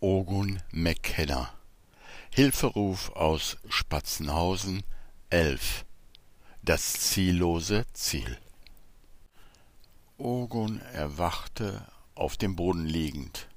Ogun 0.00 0.62
McKenna 0.70 1.52
Hilferuf 2.32 3.10
aus 3.16 3.56
Spatzenhausen 3.68 4.84
11 5.30 5.84
Das 6.62 6.92
ziellose 6.92 7.84
Ziel 7.94 8.38
Ogun 10.16 10.80
erwachte 10.92 11.84
auf 12.14 12.36
dem 12.36 12.54
Boden 12.54 12.86
liegend. 12.86 13.48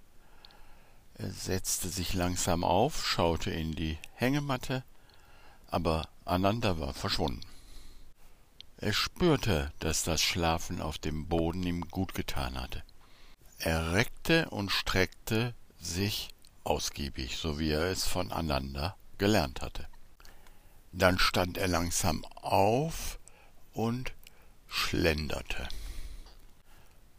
Er 1.13 1.29
setzte 1.29 1.89
sich 1.89 2.15
langsam 2.15 2.63
auf, 2.63 3.05
schaute 3.05 3.51
in 3.51 3.73
die 3.73 3.99
Hängematte, 4.15 4.83
aber 5.67 6.09
Ananda 6.25 6.79
war 6.79 6.95
verschwunden. 6.95 7.45
Er 8.77 8.93
spürte, 8.93 9.71
dass 9.77 10.03
das 10.03 10.23
Schlafen 10.23 10.81
auf 10.81 10.97
dem 10.97 11.27
Boden 11.27 11.61
ihm 11.61 11.87
gut 11.89 12.15
getan 12.15 12.59
hatte. 12.59 12.81
Er 13.59 13.93
reckte 13.93 14.49
und 14.49 14.71
streckte 14.71 15.53
sich 15.81 16.29
ausgiebig, 16.63 17.37
so 17.37 17.59
wie 17.59 17.71
er 17.71 17.85
es 17.85 18.05
voneinander 18.05 18.95
gelernt 19.17 19.61
hatte. 19.61 19.87
Dann 20.91 21.17
stand 21.17 21.57
er 21.57 21.67
langsam 21.67 22.23
auf 22.35 23.19
und 23.73 24.13
schlenderte. 24.67 25.67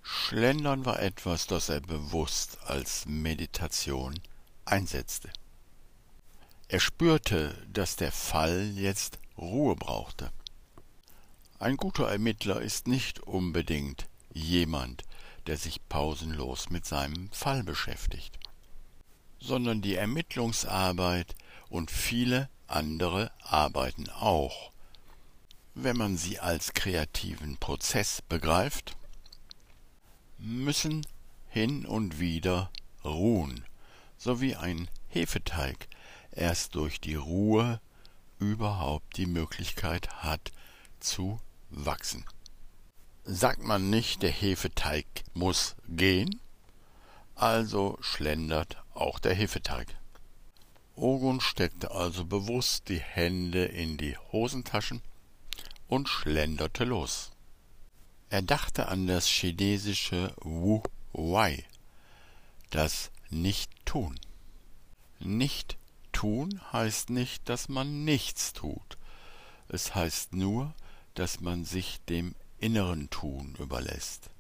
Schlendern 0.03 0.85
war 0.85 1.01
etwas, 1.01 1.47
das 1.47 1.69
er 1.69 1.81
bewusst 1.81 2.59
als 2.65 3.07
Meditation 3.07 4.19
einsetzte. 4.65 5.31
Er 6.69 6.81
spürte, 6.81 7.67
dass 7.73 7.97
der 7.97 8.13
Fall 8.13 8.73
jetzt 8.77 9.19
Ruhe 9.37 9.77
brauchte. 9.77 10.31
Ein 11.59 11.77
guter 11.77 12.09
Ermittler 12.09 12.61
ist 12.61 12.89
nicht 12.89 13.21
unbedingt 13.21 14.09
jemand, 14.33 15.05
der 15.47 15.57
sich 15.57 15.87
pausenlos 15.89 16.71
mit 16.71 16.85
seinem 16.87 17.31
Fall 17.33 17.63
beschäftigt 17.63 18.39
sondern 19.43 19.83
die 19.83 19.97
Ermittlungsarbeit 19.97 21.35
und 21.69 21.91
viele 21.91 22.49
andere 22.69 23.33
arbeiten 23.41 24.09
auch. 24.09 24.71
Wenn 25.75 25.97
man 25.97 26.17
sie 26.17 26.39
als 26.39 26.75
kreativen 26.75 27.57
Prozess 27.57 28.23
begreift, 28.23 28.97
müssen 30.39 31.07
hin 31.49 31.87
und 31.87 32.21
wieder 32.21 32.71
ruhen, 33.05 33.65
so 34.17 34.41
wie 34.41 34.55
ein 34.55 34.89
Hefeteig 35.09 35.89
erst 36.31 36.75
durch 36.75 37.01
die 37.01 37.17
Ruhe 37.17 37.81
überhaupt 38.39 39.17
die 39.17 39.27
Möglichkeit 39.27 40.23
hat 40.23 40.53
zu 41.01 41.41
wachsen. 41.71 42.25
Sagt 43.25 43.63
man 43.63 43.91
nicht, 43.91 44.23
der 44.23 44.31
Hefeteig 44.31 45.07
muss 45.35 45.77
gehen? 45.89 46.41
Also 47.35 47.99
schlendert 48.01 48.82
auch 48.95 49.19
der 49.19 49.35
Hefeteig. 49.35 49.89
Ogun 50.95 51.41
steckte 51.41 51.91
also 51.91 52.25
bewusst 52.25 52.89
die 52.89 53.01
Hände 53.01 53.65
in 53.65 53.97
die 53.97 54.17
Hosentaschen 54.31 55.03
und 55.89 56.09
schlenderte 56.09 56.85
los. 56.85 57.31
Er 58.31 58.43
dachte 58.43 58.89
an 58.89 59.07
das 59.07 59.27
chinesische 59.27 60.35
Wu 60.41 60.83
Wei, 61.13 61.65
das 62.71 63.11
Nicht-Tun. 63.31 64.19
Nicht 65.19 65.77
tun 66.13 66.61
heißt 66.73 67.11
nicht, 67.11 67.49
dass 67.49 67.69
man 67.69 68.05
nichts 68.05 68.53
tut. 68.53 68.97
Es 69.69 69.95
heißt 69.95 70.35
nur, 70.35 70.75
dass 71.15 71.41
man 71.41 71.65
sich 71.65 72.01
dem 72.09 72.35
inneren 72.59 73.11
Tun 73.11 73.55
überlässt, 73.59 74.31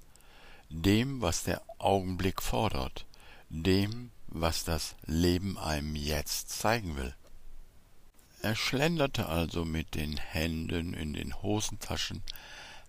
dem, 0.70 1.20
was 1.20 1.44
der 1.44 1.62
Augenblick 1.78 2.40
fordert, 2.40 3.04
dem, 3.48 4.10
was 4.34 4.64
das 4.64 4.94
Leben 5.06 5.58
einem 5.58 5.94
jetzt 5.94 6.50
zeigen 6.50 6.96
will. 6.96 7.14
Er 8.40 8.56
schlenderte 8.56 9.28
also 9.28 9.64
mit 9.64 9.94
den 9.94 10.16
Händen 10.16 10.94
in 10.94 11.12
den 11.12 11.42
Hosentaschen 11.42 12.22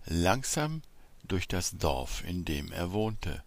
langsam 0.06 0.82
durch 1.22 1.46
das 1.46 1.72
Dorf, 1.78 2.24
in 2.24 2.44
dem 2.44 2.72
er 2.72 2.92
wohnte. 2.92 3.42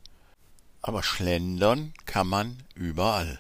Aber 0.81 1.03
schlendern 1.03 1.93
kann 2.05 2.27
man 2.27 2.63
überall. 2.75 3.39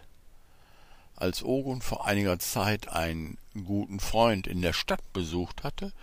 Als 1.15 1.43
Ogun 1.43 1.81
vor 1.81 2.05
einiger 2.05 2.39
Zeit 2.39 2.89
einen 2.89 3.37
guten 3.65 3.99
Freund 3.99 4.47
in 4.47 4.61
der 4.61 4.73
Stadt 4.73 5.13
besucht 5.13 5.63
hatte, 5.63 5.93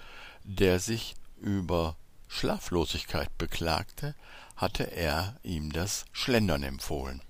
der 0.42 0.80
sich 0.80 1.14
über 1.40 1.96
Schlaflosigkeit 2.28 3.36
beklagte, 3.36 4.14
hatte 4.56 4.84
er 4.84 5.36
ihm 5.42 5.72
das 5.72 6.04
Schlendern 6.12 6.62
empfohlen. 6.62 7.20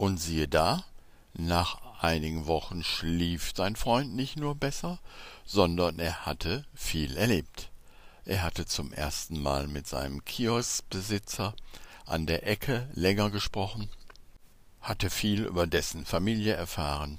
Und 0.00 0.16
siehe 0.16 0.48
da, 0.48 0.82
nach 1.34 2.00
einigen 2.02 2.46
Wochen 2.46 2.82
schlief 2.82 3.52
sein 3.54 3.76
Freund 3.76 4.16
nicht 4.16 4.38
nur 4.38 4.54
besser, 4.54 4.98
sondern 5.44 5.98
er 5.98 6.24
hatte 6.24 6.64
viel 6.72 7.18
erlebt. 7.18 7.68
Er 8.24 8.42
hatte 8.42 8.64
zum 8.64 8.94
ersten 8.94 9.42
Mal 9.42 9.68
mit 9.68 9.86
seinem 9.86 10.24
Kioskbesitzer 10.24 11.54
an 12.06 12.24
der 12.24 12.46
Ecke 12.46 12.88
länger 12.94 13.28
gesprochen, 13.28 13.90
hatte 14.80 15.10
viel 15.10 15.42
über 15.42 15.66
dessen 15.66 16.06
Familie 16.06 16.54
erfahren, 16.54 17.18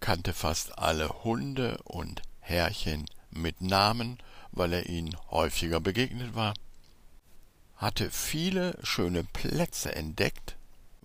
kannte 0.00 0.32
fast 0.32 0.78
alle 0.78 1.22
Hunde 1.22 1.82
und 1.84 2.22
Herrchen 2.40 3.04
mit 3.28 3.60
Namen, 3.60 4.16
weil 4.52 4.72
er 4.72 4.86
ihnen 4.86 5.14
häufiger 5.30 5.80
begegnet 5.80 6.34
war, 6.34 6.54
hatte 7.76 8.10
viele 8.10 8.78
schöne 8.82 9.22
Plätze 9.22 9.94
entdeckt, 9.94 10.55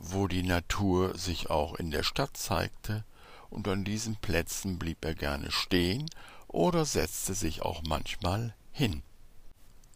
wo 0.03 0.27
die 0.27 0.43
Natur 0.43 1.17
sich 1.17 1.49
auch 1.49 1.75
in 1.75 1.91
der 1.91 2.03
Stadt 2.03 2.35
zeigte, 2.35 3.03
und 3.49 3.67
an 3.67 3.83
diesen 3.83 4.15
Plätzen 4.15 4.79
blieb 4.79 5.03
er 5.05 5.13
gerne 5.13 5.51
stehen 5.51 6.09
oder 6.47 6.85
setzte 6.85 7.33
sich 7.33 7.61
auch 7.61 7.83
manchmal 7.87 8.55
hin. 8.71 9.03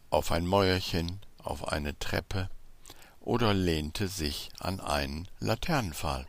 Auf 0.09 0.31
ein 0.31 0.45
Mäuerchen, 0.45 1.21
auf 1.41 1.67
eine 1.69 1.97
Treppe 1.97 2.49
oder 3.19 3.53
lehnte 3.53 4.07
sich 4.07 4.49
an 4.59 4.79
einen 4.79 5.27
Laternenpfahl. 5.39 6.27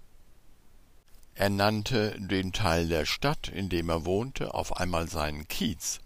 Er 1.34 1.50
nannte 1.50 2.18
den 2.18 2.52
Teil 2.52 2.88
der 2.88 3.04
Stadt, 3.04 3.48
in 3.48 3.68
dem 3.68 3.90
er 3.90 4.06
wohnte, 4.06 4.54
auf 4.54 4.76
einmal 4.78 5.08
seinen 5.08 5.46
Kiez 5.48 6.00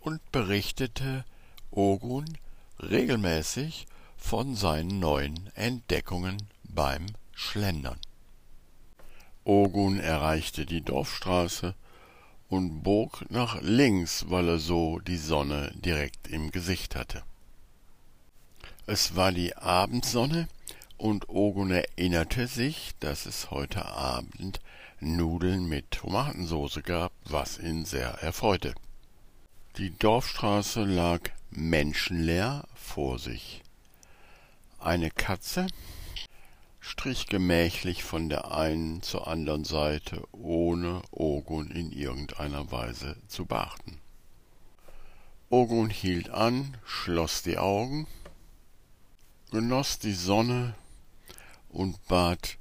und 0.00 0.20
berichtete 0.30 1.24
Ogun 1.70 2.36
regelmäßig 2.80 3.86
von 4.20 4.54
seinen 4.54 5.00
neuen 5.00 5.50
Entdeckungen 5.56 6.36
beim 6.62 7.06
Schlendern. 7.32 7.98
Ogun 9.44 9.98
erreichte 9.98 10.66
die 10.66 10.82
Dorfstraße 10.82 11.74
und 12.48 12.82
bog 12.82 13.24
nach 13.30 13.60
links, 13.62 14.26
weil 14.28 14.48
er 14.48 14.58
so 14.58 15.00
die 15.00 15.16
Sonne 15.16 15.72
direkt 15.74 16.28
im 16.28 16.52
Gesicht 16.52 16.94
hatte. 16.94 17.22
Es 18.86 19.16
war 19.16 19.32
die 19.32 19.56
Abendsonne, 19.56 20.48
und 20.96 21.28
Ogun 21.30 21.70
erinnerte 21.70 22.46
sich, 22.46 22.92
dass 23.00 23.24
es 23.24 23.50
heute 23.50 23.86
Abend 23.86 24.60
Nudeln 25.00 25.66
mit 25.66 25.90
Tomatensauce 25.90 26.82
gab, 26.84 27.12
was 27.24 27.58
ihn 27.58 27.86
sehr 27.86 28.10
erfreute. 28.20 28.74
Die 29.78 29.96
Dorfstraße 29.98 30.84
lag 30.84 31.20
menschenleer 31.50 32.68
vor 32.74 33.18
sich. 33.18 33.62
Eine 34.80 35.10
Katze 35.10 35.66
strich 36.80 37.26
gemächlich 37.26 38.02
von 38.02 38.30
der 38.30 38.50
einen 38.50 39.02
zur 39.02 39.28
anderen 39.28 39.64
Seite, 39.64 40.26
ohne 40.32 41.02
Ogun 41.10 41.70
in 41.70 41.92
irgendeiner 41.92 42.72
Weise 42.72 43.16
zu 43.28 43.44
beachten. 43.44 44.00
Ogun 45.50 45.90
hielt 45.90 46.30
an, 46.30 46.78
schloss 46.86 47.42
die 47.42 47.58
Augen, 47.58 48.06
genoss 49.50 49.98
die 49.98 50.14
Sonne 50.14 50.74
und 51.68 52.02
bat 52.08 52.56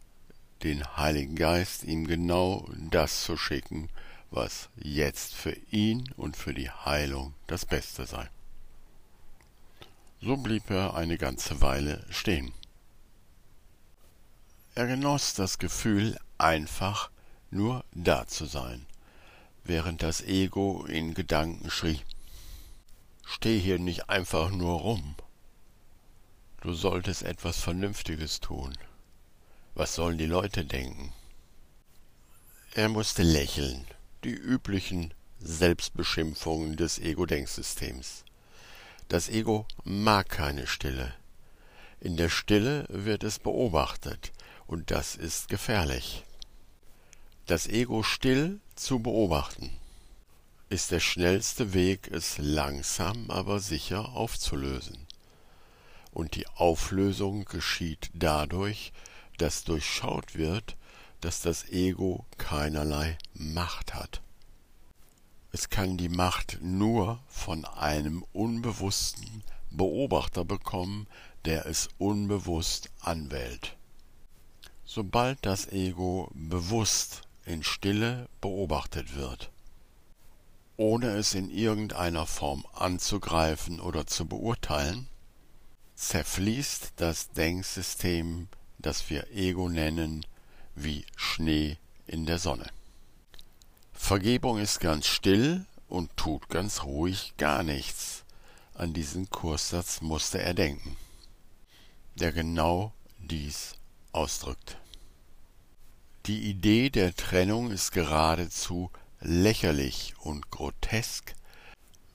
den 0.64 0.86
Heiligen 0.98 1.38
Geist, 1.38 1.86
ihm 1.86 2.06
genau 2.06 2.68
das 2.92 3.24
zu 3.24 3.38
schicken, 3.38 3.90
was 4.30 4.68
jetzt 4.76 5.36
für 5.36 5.56
ihn 5.72 6.12
und 6.18 6.36
für 6.36 6.54
die 6.54 6.70
Heilung 6.70 7.34
das 7.48 7.66
Beste 7.66 8.06
sei. 8.06 8.30
So 10.22 10.36
blieb 10.36 10.70
er 10.70 10.96
eine 10.96 11.18
ganze 11.18 11.62
Weile 11.62 12.06
stehen. 12.10 12.54
Er 14.76 14.88
genoss 14.88 15.34
das 15.34 15.58
Gefühl, 15.58 16.18
einfach 16.38 17.10
nur 17.52 17.86
da 17.94 18.28
zu 18.28 18.46
sein, 18.46 18.86
während 19.64 20.04
das 20.04 20.22
Ego 20.22 20.86
in 20.86 21.14
Gedanken 21.14 21.70
schrie 21.70 22.02
Steh 23.26 23.60
hier 23.60 23.78
nicht 23.78 24.10
einfach 24.10 24.50
nur 24.50 24.80
rum. 24.80 25.16
Du 26.62 26.74
solltest 26.74 27.22
etwas 27.24 27.60
Vernünftiges 27.62 28.40
tun. 28.40 28.76
Was 29.76 29.96
sollen 29.96 30.18
die 30.18 30.26
Leute 30.26 30.66
denken? 30.66 31.14
Er 32.74 32.90
musste 32.90 33.22
lächeln, 33.22 33.86
die 34.24 34.34
üblichen 34.34 35.14
Selbstbeschimpfungen 35.40 36.76
des 36.76 37.00
Ego-Denksystems. 37.00 38.26
Das 39.10 39.28
Ego 39.28 39.66
mag 39.84 40.30
keine 40.30 40.68
Stille. 40.68 41.16
In 42.00 42.16
der 42.16 42.30
Stille 42.30 42.86
wird 42.90 43.24
es 43.24 43.40
beobachtet, 43.40 44.32
und 44.68 44.92
das 44.92 45.16
ist 45.16 45.50
gefährlich. 45.50 46.24
Das 47.48 47.68
Ego 47.68 48.04
still 48.04 48.60
zu 48.76 49.00
beobachten 49.00 49.72
ist 50.70 50.92
der 50.92 51.00
schnellste 51.00 51.74
Weg, 51.74 52.12
es 52.12 52.38
langsam 52.38 53.32
aber 53.32 53.60
sicher 53.60 54.10
aufzulösen. 54.10 55.08
Und 56.12 56.36
die 56.36 56.46
Auflösung 56.46 57.46
geschieht 57.46 58.12
dadurch, 58.14 58.94
dass 59.40 59.64
durchschaut 59.64 60.36
wird, 60.36 60.78
dass 61.22 61.42
das 61.42 61.68
Ego 61.70 62.28
keinerlei 62.38 63.18
Macht 63.34 63.96
hat. 63.96 64.22
Es 65.52 65.70
kann 65.70 65.98
die 65.98 66.10
Macht 66.10 66.60
nur 66.62 67.20
von 67.28 67.66
einem 67.66 68.24
unbewussten 68.34 69.44
Beobachter 69.72 70.46
bekommen, 70.46 71.08
der 71.46 71.66
es 71.66 71.90
unbewusst 71.98 72.92
anwählt. 73.00 73.76
Sobald 74.86 75.40
das 75.42 75.68
Ego 75.72 76.30
bewusst 76.34 77.24
in 77.46 77.64
Stille 77.64 78.30
beobachtet 78.42 79.16
wird, 79.16 79.52
ohne 80.78 81.10
es 81.18 81.34
in 81.34 81.50
irgendeiner 81.50 82.28
Form 82.28 82.66
anzugreifen 82.74 83.80
oder 83.80 84.06
zu 84.06 84.28
beurteilen, 84.28 85.08
zerfließt 85.96 86.94
das 86.96 87.32
Denksystem, 87.32 88.50
das 88.78 89.10
wir 89.10 89.32
Ego 89.32 89.68
nennen, 89.68 90.26
wie 90.76 91.06
Schnee 91.16 91.78
in 92.06 92.26
der 92.26 92.38
Sonne. 92.38 92.68
Vergebung 94.02 94.58
ist 94.58 94.80
ganz 94.80 95.06
still 95.06 95.68
und 95.88 96.18
tut 96.18 96.50
ganz 96.50 96.84
ruhig 96.84 97.36
gar 97.38 97.62
nichts. 97.62 98.24
An 98.74 98.92
diesen 98.92 99.30
Kurssatz 99.30 100.02
musste 100.02 100.42
er 100.42 100.56
denken, 100.56 100.98
der 102.16 102.32
genau 102.32 102.92
dies 103.20 103.76
ausdrückt. 104.12 104.78
Die 106.26 106.50
Idee 106.50 106.90
der 106.90 107.16
Trennung 107.16 107.70
ist 107.70 107.92
geradezu 107.92 108.90
lächerlich 109.20 110.16
und 110.18 110.50
grotesk, 110.50 111.36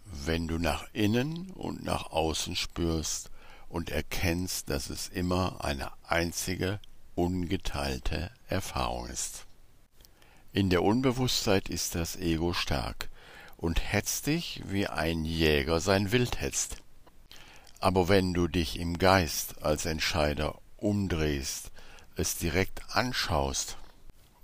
wenn 0.04 0.48
du 0.48 0.58
nach 0.58 0.88
innen 0.94 1.50
und 1.50 1.84
nach 1.84 2.10
außen 2.10 2.56
spürst 2.56 3.30
und 3.68 3.90
erkennst, 3.90 4.68
dass 4.68 4.90
es 4.90 5.08
immer 5.10 5.64
eine 5.64 5.92
einzige, 6.02 6.80
ungeteilte 7.14 8.32
Erfahrung 8.48 9.06
ist. 9.06 9.46
In 10.54 10.70
der 10.70 10.84
Unbewusstheit 10.84 11.68
ist 11.68 11.96
das 11.96 12.14
Ego 12.14 12.52
stark 12.52 13.08
und 13.56 13.92
hetzt 13.92 14.28
dich, 14.28 14.62
wie 14.64 14.86
ein 14.86 15.24
Jäger 15.24 15.80
sein 15.80 16.12
Wild 16.12 16.40
hetzt. 16.40 16.76
Aber 17.80 18.08
wenn 18.08 18.34
du 18.34 18.46
dich 18.46 18.78
im 18.78 18.96
Geist 18.98 19.64
als 19.64 19.84
Entscheider 19.84 20.60
umdrehst, 20.76 21.72
es 22.14 22.36
direkt 22.36 22.82
anschaust 22.94 23.78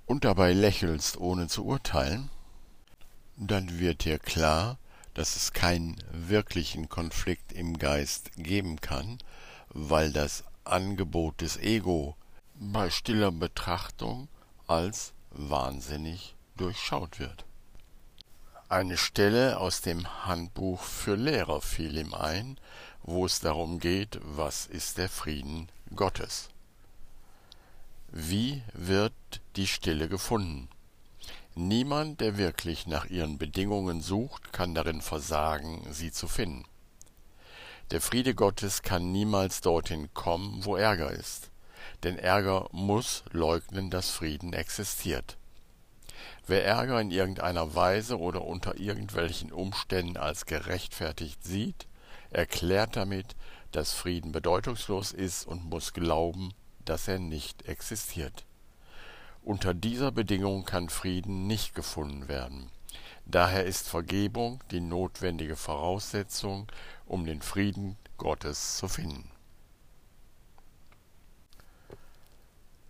und 0.04 0.24
dabei 0.24 0.52
lächelst, 0.52 1.16
ohne 1.16 1.46
zu 1.46 1.64
urteilen, 1.64 2.28
dann 3.36 3.78
wird 3.78 4.04
dir 4.04 4.18
klar, 4.18 4.78
dass 5.14 5.36
es 5.36 5.52
keinen 5.52 5.94
wirklichen 6.10 6.88
Konflikt 6.88 7.52
im 7.52 7.78
Geist 7.78 8.32
geben 8.34 8.80
kann, 8.80 9.18
weil 9.68 10.12
das 10.12 10.42
Angebot 10.64 11.40
des 11.40 11.56
Ego 11.56 12.16
bei 12.56 12.90
stiller 12.90 13.30
Betrachtung 13.30 14.26
als 14.66 15.12
wahnsinnig 15.30 16.34
durchschaut 16.56 17.18
wird. 17.18 17.44
Eine 18.68 18.96
Stelle 18.96 19.58
aus 19.58 19.80
dem 19.80 20.26
Handbuch 20.26 20.82
für 20.82 21.16
Lehrer 21.16 21.60
fiel 21.60 21.98
ihm 21.98 22.14
ein, 22.14 22.58
wo 23.02 23.26
es 23.26 23.40
darum 23.40 23.80
geht, 23.80 24.20
was 24.22 24.66
ist 24.66 24.98
der 24.98 25.08
Frieden 25.08 25.68
Gottes. 25.94 26.50
Wie 28.12 28.62
wird 28.72 29.12
die 29.56 29.66
Stille 29.66 30.08
gefunden? 30.08 30.68
Niemand, 31.54 32.20
der 32.20 32.38
wirklich 32.38 32.86
nach 32.86 33.06
ihren 33.06 33.38
Bedingungen 33.38 34.00
sucht, 34.00 34.52
kann 34.52 34.74
darin 34.74 35.00
versagen, 35.00 35.84
sie 35.90 36.12
zu 36.12 36.28
finden. 36.28 36.64
Der 37.90 38.00
Friede 38.00 38.36
Gottes 38.36 38.82
kann 38.82 39.10
niemals 39.10 39.60
dorthin 39.62 40.14
kommen, 40.14 40.64
wo 40.64 40.76
Ärger 40.76 41.10
ist, 41.10 41.49
denn 42.02 42.18
Ärger 42.18 42.68
muss 42.72 43.24
leugnen, 43.30 43.90
dass 43.90 44.10
Frieden 44.10 44.52
existiert. 44.52 45.36
Wer 46.46 46.64
Ärger 46.64 47.00
in 47.00 47.10
irgendeiner 47.10 47.74
Weise 47.74 48.18
oder 48.18 48.44
unter 48.44 48.78
irgendwelchen 48.78 49.52
Umständen 49.52 50.16
als 50.16 50.46
gerechtfertigt 50.46 51.44
sieht, 51.44 51.86
erklärt 52.30 52.96
damit, 52.96 53.36
dass 53.72 53.92
Frieden 53.92 54.32
bedeutungslos 54.32 55.12
ist 55.12 55.46
und 55.46 55.64
muss 55.64 55.92
glauben, 55.92 56.52
dass 56.84 57.08
er 57.08 57.18
nicht 57.18 57.68
existiert. 57.68 58.44
Unter 59.42 59.74
dieser 59.74 60.12
Bedingung 60.12 60.64
kann 60.64 60.88
Frieden 60.88 61.46
nicht 61.46 61.74
gefunden 61.74 62.28
werden. 62.28 62.70
Daher 63.26 63.64
ist 63.64 63.88
Vergebung 63.88 64.62
die 64.70 64.80
notwendige 64.80 65.56
Voraussetzung, 65.56 66.66
um 67.06 67.24
den 67.24 67.42
Frieden 67.42 67.96
Gottes 68.18 68.76
zu 68.76 68.88
finden. 68.88 69.30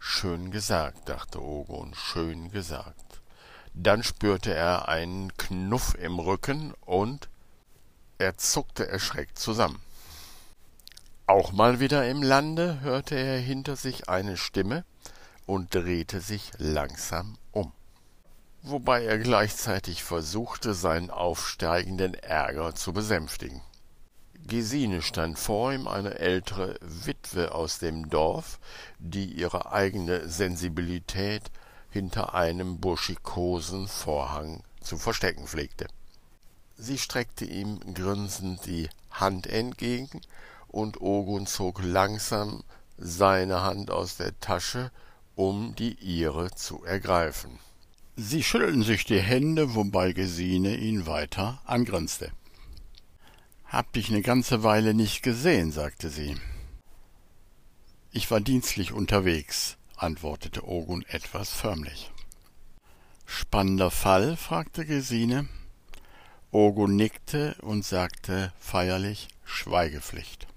Schön 0.00 0.50
gesagt, 0.50 1.08
dachte 1.08 1.40
Ogon, 1.40 1.94
schön 1.94 2.50
gesagt. 2.50 3.20
Dann 3.72 4.02
spürte 4.02 4.52
er 4.52 4.88
einen 4.88 5.36
Knuff 5.36 5.94
im 5.94 6.18
Rücken 6.18 6.74
und 6.80 7.28
er 8.18 8.36
zuckte 8.36 8.88
erschreckt 8.88 9.38
zusammen. 9.38 9.80
Auch 11.26 11.52
mal 11.52 11.78
wieder 11.78 12.08
im 12.08 12.24
Lande 12.24 12.80
hörte 12.80 13.14
er 13.14 13.38
hinter 13.38 13.76
sich 13.76 14.08
eine 14.08 14.36
Stimme, 14.36 14.84
und 15.50 15.74
drehte 15.74 16.20
sich 16.20 16.52
langsam 16.58 17.36
um, 17.50 17.72
wobei 18.62 19.04
er 19.04 19.18
gleichzeitig 19.18 20.04
versuchte, 20.04 20.74
seinen 20.74 21.10
aufsteigenden 21.10 22.14
Ärger 22.14 22.76
zu 22.76 22.92
besänftigen. 22.92 23.60
Gesine 24.50 25.00
stand 25.00 25.38
vor 25.38 25.72
ihm, 25.72 25.86
eine 25.86 26.18
ältere 26.18 26.74
Witwe 26.80 27.54
aus 27.54 27.78
dem 27.78 28.10
Dorf, 28.10 28.58
die 28.98 29.26
ihre 29.26 29.70
eigene 29.70 30.28
Sensibilität 30.28 31.44
hinter 31.88 32.34
einem 32.34 32.80
burschikosen 32.80 33.86
Vorhang 33.86 34.64
zu 34.80 34.98
verstecken 34.98 35.46
pflegte. 35.46 35.86
Sie 36.76 36.98
streckte 36.98 37.44
ihm 37.44 37.78
grinsend 37.94 38.66
die 38.66 38.90
Hand 39.10 39.46
entgegen, 39.46 40.20
und 40.66 41.00
Ogun 41.00 41.46
zog 41.46 41.80
langsam 41.82 42.64
seine 42.98 43.62
Hand 43.62 43.90
aus 43.90 44.16
der 44.16 44.38
Tasche 44.40 44.90
um 45.36 45.74
die 45.76 45.94
ihre 45.94 46.50
zu 46.50 46.84
ergreifen. 46.84 47.60
Sie 48.16 48.42
schüttelten 48.42 48.82
sich 48.82 49.04
die 49.04 49.20
Hände, 49.20 49.74
wobei 49.76 50.12
Gesine 50.12 50.76
ihn 50.76 51.06
weiter 51.06 51.62
angrinste. 51.64 52.32
Hab 53.70 53.92
dich 53.92 54.08
eine 54.08 54.20
ganze 54.20 54.64
Weile 54.64 54.94
nicht 54.94 55.22
gesehen, 55.22 55.70
sagte 55.70 56.10
sie. 56.10 56.36
Ich 58.10 58.28
war 58.32 58.40
dienstlich 58.40 58.90
unterwegs, 58.90 59.76
antwortete 59.96 60.66
Ogun 60.66 61.04
etwas 61.08 61.50
förmlich. 61.50 62.10
Spannender 63.26 63.92
Fall? 63.92 64.36
fragte 64.36 64.84
Gesine. 64.84 65.46
Ogun 66.50 66.96
nickte 66.96 67.54
und 67.60 67.84
sagte 67.84 68.52
feierlich 68.58 69.28
Schweigepflicht. 69.44 70.48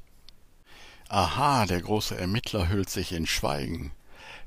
Aha, 1.08 1.67
der 1.67 1.84
große 1.84 2.17
Ermittler 2.17 2.70
hüllt 2.70 2.89
sich 2.89 3.12
in 3.12 3.27
Schweigen. 3.27 3.91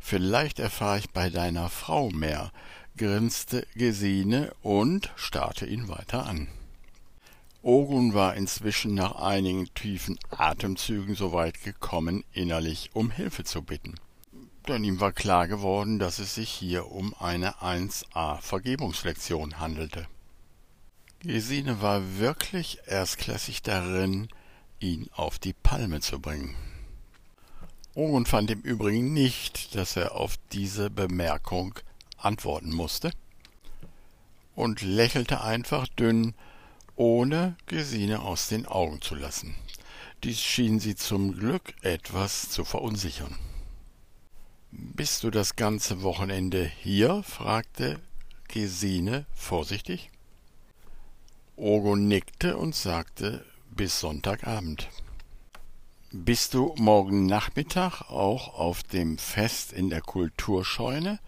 Vielleicht 0.00 0.58
erfahre 0.58 0.98
ich 0.98 1.10
bei 1.10 1.30
deiner 1.30 1.68
Frau 1.68 2.10
mehr, 2.10 2.50
grinste 2.96 3.64
Gesine 3.76 4.52
und 4.62 5.12
starrte 5.14 5.66
ihn 5.66 5.86
weiter 5.86 6.26
an. 6.26 6.48
Ogun 7.66 8.14
war 8.14 8.36
inzwischen 8.36 8.94
nach 8.94 9.16
einigen 9.16 9.66
tiefen 9.74 10.20
Atemzügen 10.30 11.16
so 11.16 11.32
weit 11.32 11.64
gekommen, 11.64 12.22
innerlich 12.32 12.90
um 12.92 13.10
Hilfe 13.10 13.42
zu 13.42 13.60
bitten. 13.60 13.96
Denn 14.68 14.84
ihm 14.84 15.00
war 15.00 15.10
klar 15.10 15.48
geworden, 15.48 15.98
dass 15.98 16.20
es 16.20 16.36
sich 16.36 16.48
hier 16.48 16.86
um 16.92 17.12
eine 17.18 17.56
1a 17.62 18.40
Vergebungslektion 18.40 19.58
handelte. 19.58 20.06
Gesine 21.18 21.82
war 21.82 22.18
wirklich 22.20 22.78
erstklassig 22.86 23.62
darin, 23.62 24.28
ihn 24.78 25.10
auf 25.16 25.40
die 25.40 25.52
Palme 25.52 25.98
zu 25.98 26.20
bringen. 26.20 26.54
Owen 27.96 28.26
fand 28.26 28.48
im 28.52 28.60
Übrigen 28.60 29.12
nicht, 29.12 29.74
dass 29.74 29.96
er 29.96 30.14
auf 30.14 30.36
diese 30.52 30.88
Bemerkung 30.88 31.74
antworten 32.16 32.72
musste 32.72 33.10
und 34.54 34.82
lächelte 34.82 35.40
einfach 35.40 35.88
dünn, 35.88 36.32
ohne 36.96 37.56
Gesine 37.66 38.20
aus 38.22 38.48
den 38.48 38.66
Augen 38.66 39.00
zu 39.00 39.14
lassen. 39.14 39.54
Dies 40.24 40.40
schien 40.40 40.80
sie 40.80 40.96
zum 40.96 41.34
Glück 41.34 41.74
etwas 41.82 42.48
zu 42.48 42.64
verunsichern. 42.64 43.36
Bist 44.70 45.22
du 45.22 45.30
das 45.30 45.56
ganze 45.56 46.02
Wochenende 46.02 46.64
hier? 46.64 47.22
fragte 47.22 48.00
Gesine 48.48 49.26
vorsichtig. 49.34 50.10
Ogo 51.56 51.96
nickte 51.96 52.56
und 52.56 52.74
sagte 52.74 53.44
bis 53.70 54.00
Sonntagabend. 54.00 54.88
Bist 56.12 56.54
du 56.54 56.74
morgen 56.78 57.26
Nachmittag 57.26 58.02
auch 58.10 58.54
auf 58.54 58.82
dem 58.82 59.18
Fest 59.18 59.72
in 59.72 59.90
der 59.90 60.00
Kulturscheune? 60.00 61.18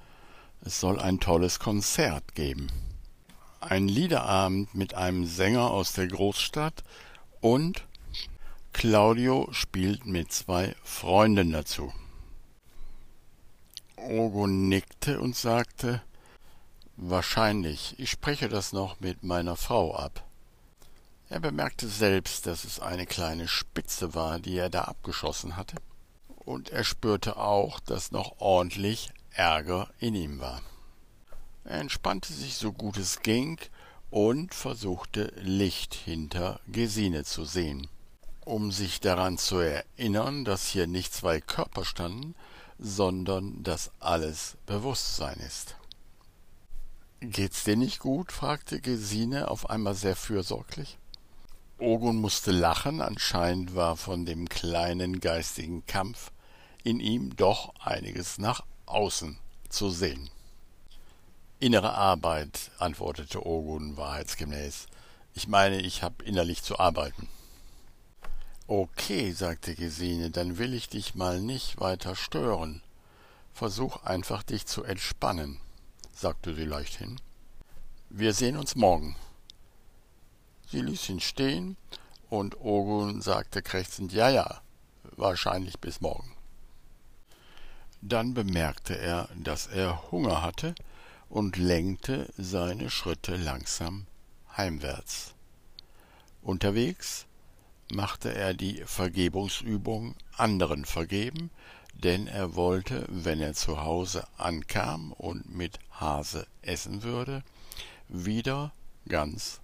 Es 0.63 0.81
soll 0.81 0.99
ein 0.99 1.21
tolles 1.21 1.59
Konzert 1.59 2.35
geben. 2.35 2.69
Ein 3.61 3.88
Liederabend 3.88 4.75
mit 4.75 4.95
einem 4.95 5.27
Sänger 5.27 5.71
aus 5.71 5.93
der 5.93 6.07
Großstadt 6.07 6.85
und 7.41 7.87
Claudio 8.73 9.49
spielt 9.50 10.07
mit 10.07 10.33
zwei 10.33 10.77
Freunden 10.85 11.50
dazu. 11.50 11.93
Ogo 13.97 14.47
nickte 14.47 15.21
und 15.21 15.35
sagte, 15.35 16.03
Wahrscheinlich, 16.97 17.95
ich 17.99 18.11
spreche 18.11 18.49
das 18.49 18.73
noch 18.73 19.00
mit 19.00 19.23
meiner 19.23 19.57
Frau 19.57 19.95
ab. 19.95 20.25
Er 21.29 21.41
bemerkte 21.41 21.87
selbst, 21.88 22.47
dass 22.47 22.65
es 22.65 22.81
eine 22.81 23.07
kleine 23.07 23.47
Spitze 23.47 24.15
war, 24.15 24.38
die 24.38 24.57
er 24.57 24.71
da 24.71 24.83
abgeschossen 24.83 25.57
hatte, 25.57 25.77
und 26.29 26.71
er 26.71 26.85
spürte 26.85 27.37
auch, 27.37 27.79
dass 27.81 28.11
noch 28.11 28.41
ordentlich 28.41 29.11
Ärger 29.31 29.91
in 29.99 30.15
ihm 30.15 30.41
war. 30.41 30.61
Er 31.65 31.81
entspannte 31.81 32.33
sich 32.33 32.57
so 32.57 32.73
gut 32.73 32.97
es 32.97 33.21
ging 33.23 33.59
und 34.11 34.55
versuchte 34.55 35.33
Licht 35.37 35.95
hinter 35.95 36.61
Gesine 36.69 37.25
zu 37.25 37.45
sehen. 37.45 37.88
Um 38.45 38.73
sich 38.73 39.00
daran 39.00 39.37
zu 39.37 39.59
erinnern, 39.59 40.45
dass 40.45 40.67
hier 40.67 40.87
nicht 40.87 41.12
zwei 41.12 41.41
Körper 41.41 41.85
standen, 41.85 42.35
sondern 42.79 43.62
dass 43.62 43.91
alles 44.00 44.57
Bewusstsein 44.65 45.38
ist. 45.41 45.77
Geht's 47.21 47.65
dir 47.65 47.77
nicht 47.77 47.99
gut? 47.99 48.33
fragte 48.33 48.81
Gesine 48.81 49.50
auf 49.50 49.69
einmal 49.69 49.95
sehr 49.95 50.17
fürsorglich. 50.17 50.99
Ogun 51.79 52.17
musste 52.17 52.53
lachen, 52.53 53.00
anscheinend 53.00 53.75
war 53.75 53.97
von 53.97 54.25
dem 54.25 54.49
kleinen 54.49 55.21
geistigen 55.21 55.85
Kampf 55.87 56.33
in 56.85 57.00
ihm 57.00 57.37
doch 57.37 57.75
einiges 57.81 58.38
nach 58.38 58.65
außen 58.87 59.38
zu 59.69 59.91
sehen. 59.91 60.31
Innere 61.61 61.95
Arbeit, 61.95 62.71
antwortete 62.79 63.45
Ogun 63.45 63.97
wahrheitsgemäß. 63.97 64.87
Ich 65.35 65.49
meine, 65.49 65.81
ich 65.81 66.05
hab 66.05 66.23
innerlich 66.23 66.62
zu 66.62 66.79
arbeiten. 66.79 67.29
Okay, 68.69 69.33
sagte 69.33 69.75
Gesine, 69.75 70.31
dann 70.31 70.59
will 70.59 70.73
ich 70.73 70.88
dich 70.88 71.17
mal 71.17 71.41
nicht 71.41 71.81
weiter 71.81 72.15
stören. 72.15 72.81
Versuch 73.53 74.05
einfach 74.05 74.45
dich 74.45 74.67
zu 74.67 74.85
entspannen, 74.85 75.59
sagte 76.15 76.55
sie 76.55 76.65
leichthin. 76.65 77.21
Wir 78.09 78.35
sehen 78.35 78.57
uns 78.57 78.77
morgen. 78.77 79.17
Sie 80.71 80.81
ließ 80.81 81.09
ihn 81.09 81.21
stehen, 81.21 81.77
und 82.31 82.61
Ogun 82.61 83.21
sagte 83.21 83.62
krächzend 83.62 84.12
Ja, 84.12 84.29
ja, 84.29 84.61
wahrscheinlich 85.17 85.81
bis 85.81 86.00
morgen. 86.00 86.37
Dann 88.00 88.33
bemerkte 88.33 88.97
er, 88.97 89.29
dass 89.35 89.67
er 89.67 90.12
Hunger 90.12 90.43
hatte 90.43 90.77
und 91.29 91.57
lenkte 91.57 92.33
seine 92.37 92.91
Schritte 92.91 93.37
langsam 93.37 94.07
heimwärts. 94.57 95.35
Unterwegs 96.43 97.27
machte 97.93 98.35
er 98.35 98.55
die 98.55 98.83
Vergebungsübung 98.85 100.15
anderen 100.37 100.85
vergeben, 100.85 101.51
denn 101.95 102.27
er 102.27 102.55
wollte, 102.55 103.07
wenn 103.09 103.41
er 103.41 103.55
zu 103.55 103.83
Hause 103.83 104.27
ankam 104.37 105.13
und 105.13 105.55
mit 105.55 105.79
Hase 105.91 106.47
essen 106.63 107.03
würde, 107.03 107.43
wieder 108.09 108.73
ganz 109.09 109.61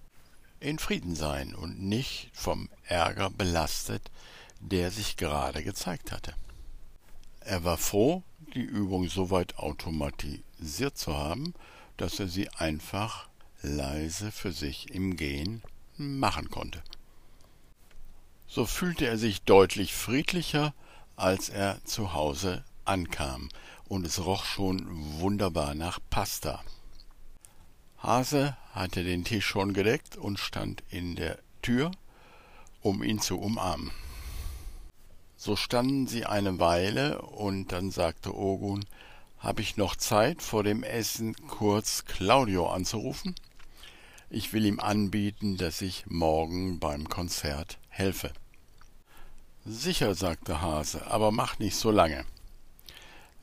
in 0.59 0.79
Frieden 0.79 1.15
sein 1.15 1.55
und 1.55 1.81
nicht 1.81 2.29
vom 2.33 2.69
Ärger 2.85 3.29
belastet, 3.29 4.11
der 4.59 4.91
sich 4.91 5.17
gerade 5.17 5.63
gezeigt 5.63 6.11
hatte. 6.11 6.33
Er 7.39 7.63
war 7.63 7.77
froh, 7.77 8.23
die 8.53 8.61
Übung 8.61 9.07
so 9.07 9.29
weit 9.29 9.57
automatisiert 10.65 10.97
zu 10.97 11.15
haben, 11.15 11.53
dass 11.97 12.19
er 12.19 12.27
sie 12.27 12.49
einfach 12.49 13.27
leise 13.61 14.31
für 14.31 14.51
sich 14.51 14.91
im 14.91 15.15
Gehen 15.15 15.61
machen 15.97 16.49
konnte. 16.49 16.81
So 18.47 18.65
fühlte 18.65 19.05
er 19.05 19.17
sich 19.17 19.43
deutlich 19.43 19.93
friedlicher, 19.93 20.73
als 21.15 21.49
er 21.49 21.83
zu 21.85 22.13
Hause 22.13 22.63
ankam, 22.83 23.49
und 23.87 24.05
es 24.05 24.25
roch 24.25 24.45
schon 24.45 24.85
wunderbar 25.19 25.75
nach 25.75 25.99
Pasta. 26.09 26.63
Hase 27.99 28.57
hatte 28.73 29.03
den 29.03 29.23
Tisch 29.23 29.45
schon 29.45 29.73
gedeckt 29.73 30.17
und 30.17 30.39
stand 30.39 30.83
in 30.89 31.15
der 31.15 31.39
Tür, 31.61 31.91
um 32.81 33.03
ihn 33.03 33.19
zu 33.19 33.39
umarmen. 33.39 33.91
So 35.37 35.55
standen 35.55 36.07
sie 36.07 36.25
eine 36.25 36.59
Weile, 36.59 37.21
und 37.21 37.71
dann 37.71 37.91
sagte 37.91 38.35
Ogun, 38.35 38.85
hab 39.45 39.59
ich 39.59 39.77
noch 39.77 39.95
Zeit, 39.95 40.41
vor 40.41 40.63
dem 40.63 40.81
Essen 40.81 41.35
kurz 41.47 42.05
Claudio 42.05 42.67
anzurufen? 42.67 43.35
Ich 44.31 44.53
will 44.53 44.65
ihm 44.65 44.79
anbieten, 44.79 45.55
dass 45.55 45.83
ich 45.83 46.07
morgen 46.07 46.79
beim 46.79 47.07
Konzert 47.09 47.77
helfe. 47.89 48.33
Sicher, 49.63 50.15
sagte 50.15 50.61
Hase, 50.61 51.05
aber 51.05 51.31
mach 51.31 51.59
nicht 51.59 51.75
so 51.75 51.91
lange. 51.91 52.25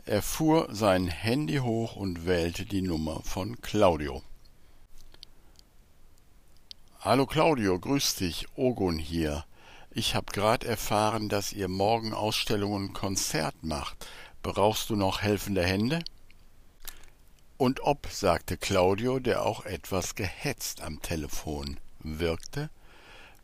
Er 0.04 0.22
fuhr 0.22 0.66
sein 0.72 1.06
Handy 1.06 1.58
hoch 1.58 1.94
und 1.94 2.26
wählte 2.26 2.66
die 2.66 2.82
Nummer 2.82 3.22
von 3.22 3.60
Claudio. 3.60 4.24
Hallo 6.98 7.26
Claudio, 7.26 7.78
grüß 7.78 8.16
dich, 8.16 8.48
Ogun 8.56 8.98
hier. 8.98 9.44
Ich 9.92 10.16
hab 10.16 10.32
grad 10.32 10.64
erfahren, 10.64 11.28
dass 11.28 11.52
ihr 11.52 11.68
morgen 11.68 12.12
Ausstellung 12.12 12.72
und 12.72 12.92
Konzert 12.92 13.54
macht. 13.62 14.04
Brauchst 14.42 14.90
du 14.90 14.96
noch 14.96 15.22
helfende 15.22 15.64
Hände? 15.64 16.00
Und 17.58 17.80
ob, 17.80 18.08
sagte 18.10 18.56
Claudio, 18.56 19.20
der 19.20 19.46
auch 19.46 19.64
etwas 19.64 20.16
gehetzt 20.16 20.80
am 20.80 21.00
Telefon 21.00 21.78
wirkte. 22.00 22.68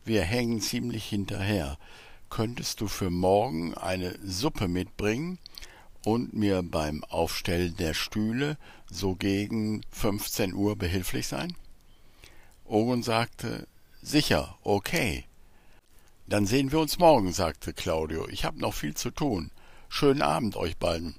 Wir 0.03 0.23
hängen 0.23 0.59
ziemlich 0.59 1.05
hinterher. 1.05 1.77
Könntest 2.29 2.81
du 2.81 2.87
für 2.87 3.09
morgen 3.09 3.73
eine 3.75 4.19
Suppe 4.23 4.67
mitbringen 4.67 5.39
und 6.03 6.33
mir 6.33 6.63
beim 6.63 7.03
Aufstellen 7.05 7.77
der 7.77 7.93
Stühle 7.93 8.57
so 8.89 9.15
gegen 9.15 9.81
fünfzehn 9.89 10.53
Uhr 10.53 10.75
behilflich 10.75 11.27
sein? 11.27 11.55
Ogun 12.65 13.03
sagte, 13.03 13.67
sicher, 14.01 14.57
okay. 14.63 15.25
Dann 16.27 16.45
sehen 16.45 16.71
wir 16.71 16.79
uns 16.79 16.99
morgen, 16.99 17.31
sagte 17.31 17.73
Claudio. 17.73 18.27
Ich 18.27 18.43
hab 18.43 18.55
noch 18.57 18.73
viel 18.73 18.95
zu 18.95 19.11
tun. 19.11 19.49
Schönen 19.91 20.21
Abend 20.21 20.55
euch 20.55 20.77
beiden. 20.77 21.15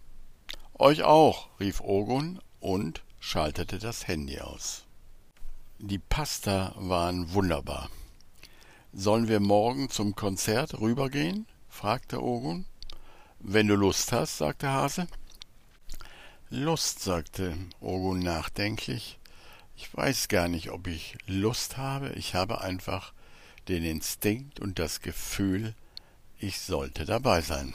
Euch 0.78 1.02
auch, 1.02 1.48
rief 1.58 1.80
Ogun 1.80 2.40
und 2.60 3.02
schaltete 3.18 3.78
das 3.78 4.06
Handy 4.06 4.38
aus. 4.38 4.84
Die 5.80 5.98
Pasta 5.98 6.72
waren 6.76 7.34
wunderbar. 7.34 7.90
Sollen 8.92 9.28
wir 9.28 9.40
morgen 9.40 9.90
zum 9.90 10.14
Konzert 10.14 10.80
rübergehen? 10.80 11.46
fragte 11.68 12.22
Ogun. 12.22 12.64
Wenn 13.40 13.66
du 13.66 13.74
Lust 13.74 14.12
hast, 14.12 14.38
sagte 14.38 14.70
Hase. 14.70 15.08
Lust, 16.48 17.00
sagte 17.00 17.58
Ogun 17.80 18.20
nachdenklich. 18.20 19.18
Ich 19.76 19.94
weiß 19.94 20.28
gar 20.28 20.48
nicht, 20.48 20.70
ob 20.70 20.86
ich 20.86 21.18
Lust 21.26 21.76
habe, 21.76 22.10
ich 22.10 22.34
habe 22.34 22.60
einfach 22.60 23.12
den 23.68 23.84
Instinkt 23.84 24.60
und 24.60 24.78
das 24.78 25.00
Gefühl, 25.00 25.74
ich 26.38 26.60
sollte 26.60 27.04
dabei 27.04 27.42
sein. 27.42 27.74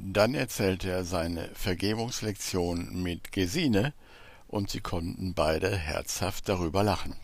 Dann 0.00 0.34
erzählte 0.34 0.90
er 0.90 1.04
seine 1.04 1.48
Vergebungslektion 1.54 3.02
mit 3.02 3.32
Gesine, 3.32 3.92
und 4.46 4.70
sie 4.70 4.80
konnten 4.80 5.34
beide 5.34 5.76
herzhaft 5.76 6.48
darüber 6.48 6.82
lachen. 6.82 7.16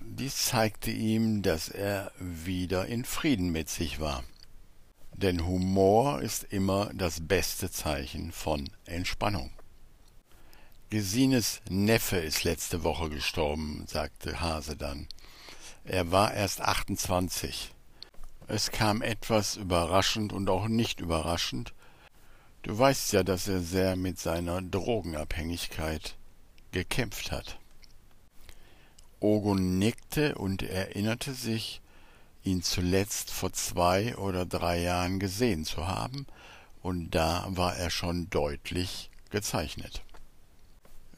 Dies 0.00 0.44
zeigte 0.44 0.90
ihm, 0.90 1.42
dass 1.42 1.68
er 1.68 2.12
wieder 2.18 2.86
in 2.86 3.04
Frieden 3.04 3.50
mit 3.50 3.68
sich 3.68 4.00
war. 4.00 4.22
Denn 5.14 5.46
Humor 5.46 6.22
ist 6.22 6.44
immer 6.44 6.90
das 6.94 7.26
beste 7.26 7.70
Zeichen 7.70 8.32
von 8.32 8.70
Entspannung. 8.84 9.50
Gesines 10.90 11.60
Neffe 11.68 12.16
ist 12.16 12.44
letzte 12.44 12.82
Woche 12.82 13.10
gestorben, 13.10 13.84
sagte 13.86 14.40
Hase 14.40 14.76
dann. 14.76 15.08
Er 15.84 16.12
war 16.12 16.34
erst 16.34 16.60
28. 16.60 17.72
Es 18.46 18.70
kam 18.70 19.00
etwas 19.00 19.56
überraschend 19.56 20.32
und 20.32 20.50
auch 20.50 20.68
nicht 20.68 21.00
überraschend. 21.00 21.72
Du 22.62 22.78
weißt 22.78 23.12
ja, 23.12 23.22
dass 23.22 23.48
er 23.48 23.60
sehr 23.60 23.96
mit 23.96 24.18
seiner 24.18 24.60
Drogenabhängigkeit 24.60 26.16
gekämpft 26.72 27.32
hat. 27.32 27.58
Ogun 29.18 29.78
nickte 29.78 30.34
und 30.34 30.62
erinnerte 30.62 31.34
sich, 31.34 31.80
ihn 32.42 32.62
zuletzt 32.62 33.30
vor 33.30 33.52
zwei 33.52 34.16
oder 34.16 34.46
drei 34.46 34.80
Jahren 34.80 35.20
gesehen 35.20 35.64
zu 35.64 35.86
haben, 35.86 36.26
und 36.82 37.14
da 37.14 37.46
war 37.48 37.76
er 37.76 37.90
schon 37.90 38.30
deutlich 38.30 39.10
gezeichnet. 39.30 40.02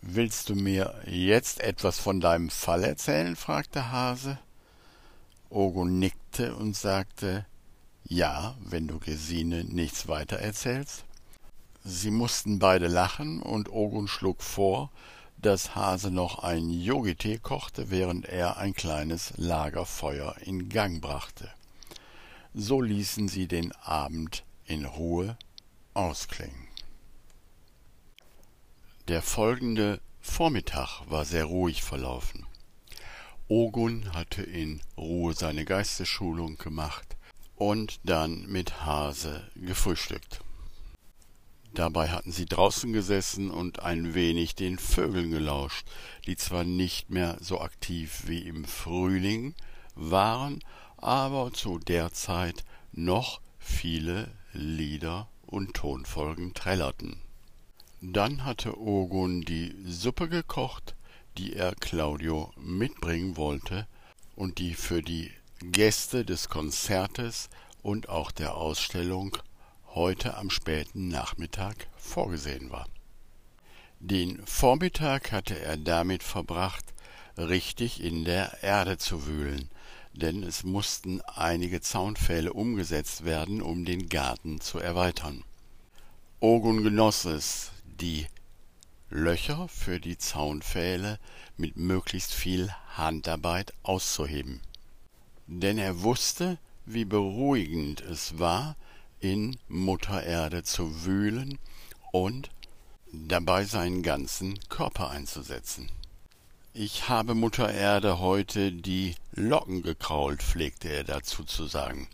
Willst 0.01 0.49
du 0.49 0.57
mir 0.57 1.01
jetzt 1.07 1.61
etwas 1.61 2.01
von 2.01 2.21
deinem 2.21 2.51
Fall 2.51 2.83
erzählen? 2.83 3.37
fragte 3.37 3.93
Hase. 3.93 4.39
Ogo 5.49 5.85
nickte 5.85 6.57
und 6.57 6.77
sagte 6.77 7.47
Ja, 8.05 8.57
wenn 8.59 8.89
du 8.89 8.99
Gesine 8.99 9.63
nichts 9.63 10.09
weiter 10.09 10.39
erzählst. 10.39 11.05
Sie 11.85 12.11
mussten 12.11 12.59
beide 12.59 12.87
lachen, 12.87 13.43
und 13.43 13.69
Ogun 13.69 14.07
schlug 14.07 14.43
vor, 14.43 14.91
dass 15.39 15.75
Hase 15.75 16.13
noch 16.13 16.39
ein 16.39 16.71
Yogitee 16.71 17.39
kochte, 17.39 17.91
während 17.91 18.27
er 18.27 18.57
ein 18.59 18.75
kleines 18.75 19.33
Lagerfeuer 19.37 20.37
in 20.45 20.69
Gang 20.69 21.01
brachte. 21.01 21.51
So 22.55 22.81
ließen 22.81 23.29
sie 23.29 23.49
den 23.49 23.73
Abend 23.83 24.45
in 24.67 24.85
Ruhe 24.85 25.37
ausklingen. 25.95 26.69
Der 29.09 29.21
folgende 29.21 30.01
Vormittag 30.21 31.03
war 31.09 31.25
sehr 31.25 31.47
ruhig 31.47 31.83
verlaufen. 31.83 32.47
Ogun 33.49 34.15
hatte 34.15 34.43
in 34.43 34.81
Ruhe 34.97 35.35
seine 35.35 35.65
Geistesschulung 35.65 36.57
gemacht 36.57 37.17
und 37.57 37.99
dann 38.05 38.47
mit 38.47 38.85
Hase 38.85 39.51
gefrühstückt. 39.57 40.41
Dabei 41.75 42.09
hatten 42.09 42.33
sie 42.33 42.45
draußen 42.45 42.93
gesessen 42.93 43.51
und 43.51 43.81
ein 43.81 44.15
wenig 44.15 44.55
den 44.55 44.79
Vögeln 44.79 45.31
gelauscht, 45.31 45.87
die 46.27 46.37
zwar 46.37 46.65
nicht 46.65 47.09
mehr 47.09 47.39
so 47.41 47.61
aktiv 47.61 48.25
wie 48.27 48.41
im 48.41 48.65
Frühling 48.65 49.55
waren, 49.95 50.63
aber 50.99 51.53
zu 51.53 51.79
der 51.79 52.13
Zeit 52.13 52.65
noch 52.93 53.41
viele 53.59 54.31
Lieder 54.53 55.29
und 55.47 55.75
Tonfolgen 55.75 56.53
trällerten. 56.53 57.17
Dann 58.03 58.45
hatte 58.45 58.79
Ogun 58.79 59.41
die 59.43 59.75
Suppe 59.87 60.29
gekocht, 60.29 60.95
die 61.39 61.55
er 61.55 61.75
Claudio 61.75 62.53
mitbringen 62.57 63.37
wollte 63.37 63.87
und 64.37 64.59
die 64.59 64.75
für 64.75 65.03
die 65.03 65.31
Gäste 65.61 66.25
des 66.25 66.49
Konzertes 66.49 67.49
und 67.83 68.09
auch 68.09 68.31
der 68.31 68.57
Ausstellung 68.57 69.37
heute 69.95 70.37
am 70.37 70.51
späten 70.51 71.09
Nachmittag 71.09 71.89
vorgesehen 71.97 72.71
war. 72.71 72.87
Den 74.01 74.45
Vormittag 74.47 75.33
hatte 75.33 75.59
er 75.59 75.77
damit 75.77 76.23
verbracht, 76.23 76.85
richtig 77.37 78.03
in 78.03 78.25
der 78.25 78.63
Erde 78.63 78.99
zu 78.99 79.27
wühlen, 79.27 79.69
denn 80.13 80.43
es 80.43 80.65
mussten 80.65 81.21
einige 81.23 81.81
Zaunpfähle 81.81 82.53
umgesetzt 82.53 83.25
werden, 83.25 83.63
um 83.63 83.85
den 83.85 84.09
Garten 84.09 84.61
zu 84.61 84.79
erweitern. 84.79 85.45
Ogun 86.41 86.83
genoss 86.83 87.25
es, 87.25 87.71
die 87.85 88.27
Löcher 89.09 89.69
für 89.69 90.01
die 90.01 90.19
Zaunpfähle 90.19 91.19
mit 91.57 91.77
möglichst 91.77 92.33
viel 92.33 92.71
Handarbeit 92.97 93.73
auszuheben. 93.83 94.61
Denn 95.47 95.79
er 95.79 96.03
wusste, 96.03 96.59
wie 96.87 97.05
beruhigend 97.05 98.01
es 98.01 98.39
war, 98.39 98.77
in 99.23 99.57
Mutter 99.69 100.23
Erde 100.25 100.65
zu 100.65 101.05
wühlen 101.05 101.59
und 102.11 102.51
dabei 103.13 103.65
seinen 103.65 104.03
ganzen 104.03 104.59
Körper 104.69 105.11
einzusetzen. 105.11 105.91
Ich 106.75 107.09
habe 107.09 107.35
Mutter 107.35 107.73
Erde 107.73 108.19
heute 108.19 108.73
die 108.73 109.15
Locken 109.33 109.83
gekrault, 109.83 110.43
pflegte 110.43 110.89
er 110.89 111.05
dazu 111.05 111.45
zu 111.45 111.67
sagen. 111.67 112.09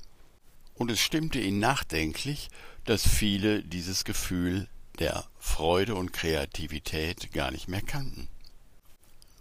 Und 0.74 0.90
es 0.90 1.00
stimmte 1.00 1.40
ihn 1.40 1.58
nachdenklich, 1.58 2.48
dass 2.84 3.08
viele 3.08 3.62
dieses 3.62 4.04
Gefühl 4.04 4.68
der 4.98 5.24
Freude 5.38 5.94
und 5.94 6.12
Kreativität 6.12 7.32
gar 7.32 7.50
nicht 7.50 7.68
mehr 7.68 7.82
kannten. 7.82 8.28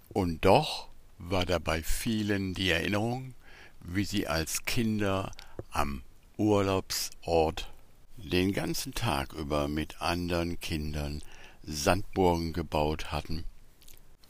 Und 0.10 0.46
doch 0.46 0.88
war 1.18 1.46
dabei 1.46 1.84
vielen 1.84 2.54
die 2.54 2.70
Erinnerung, 2.70 3.34
wie 3.82 4.06
sie 4.06 4.28
als 4.28 4.66
Kinder 4.66 5.32
am 5.72 6.04
Urlaubsort 6.38 7.68
den 8.16 8.54
ganzen 8.54 8.94
Tag 8.94 9.34
über 9.34 9.68
mit 9.68 10.02
anderen 10.04 10.60
Kindern 10.60 11.24
Sandburgen 11.64 12.54
gebaut 12.54 13.12
hatten 13.12 13.44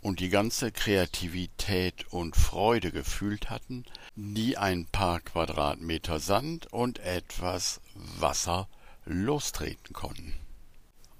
und 0.01 0.21
die 0.21 0.29
ganze 0.29 0.71
Kreativität 0.71 2.07
und 2.13 2.37
Freude 2.37 2.93
gefühlt 2.93 3.49
hatten, 3.49 3.83
die 4.15 4.57
ein 4.57 4.85
paar 4.85 5.19
Quadratmeter 5.19 6.21
Sand 6.21 6.71
und 6.71 6.99
etwas 6.99 7.81
Wasser 7.93 8.69
lostreten 9.03 9.91
konnten. 9.91 10.33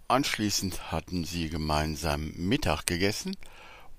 Anschließend 0.08 0.89
hatten 0.89 1.26
sie 1.26 1.50
gemeinsam 1.50 2.32
Mittag 2.38 2.86
gegessen 2.86 3.36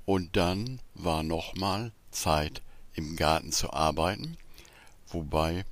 und 0.06 0.36
dann 0.36 0.80
war 0.94 1.22
nochmal 1.22 1.92
Zeit 2.12 2.62
im 2.94 3.14
Garten 3.16 3.52
zu 3.52 3.74
arbeiten, 3.74 4.38
wobei 5.08 5.66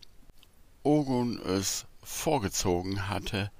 Ogun 0.86 1.40
es 1.40 1.84
vorgezogen 2.04 3.08
hatte, 3.08 3.50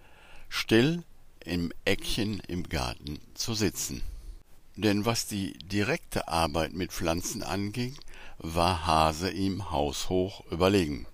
still 0.49 1.03
im 1.45 1.73
Eckchen 1.85 2.39
im 2.47 2.69
Garten 2.69 3.19
zu 3.35 3.55
sitzen. 3.55 4.03
Denn 4.77 5.05
was 5.07 5.27
die 5.27 5.55
direkte 5.59 6.29
Arbeit 6.29 6.73
mit 6.73 6.93
Pflanzen 6.93 7.43
anging, 7.43 7.97
war 8.39 8.87
Hase 8.87 9.31
ihm 9.31 9.73
haushoch 9.73 10.45
überlegen. 10.53 11.07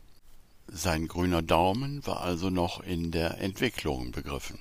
Sein 0.68 1.08
grüner 1.08 1.40
Daumen 1.40 2.06
war 2.06 2.20
also 2.20 2.50
noch 2.50 2.80
in 2.80 3.10
der 3.10 3.38
Entwicklung 3.38 4.12
begriffen. 4.12 4.58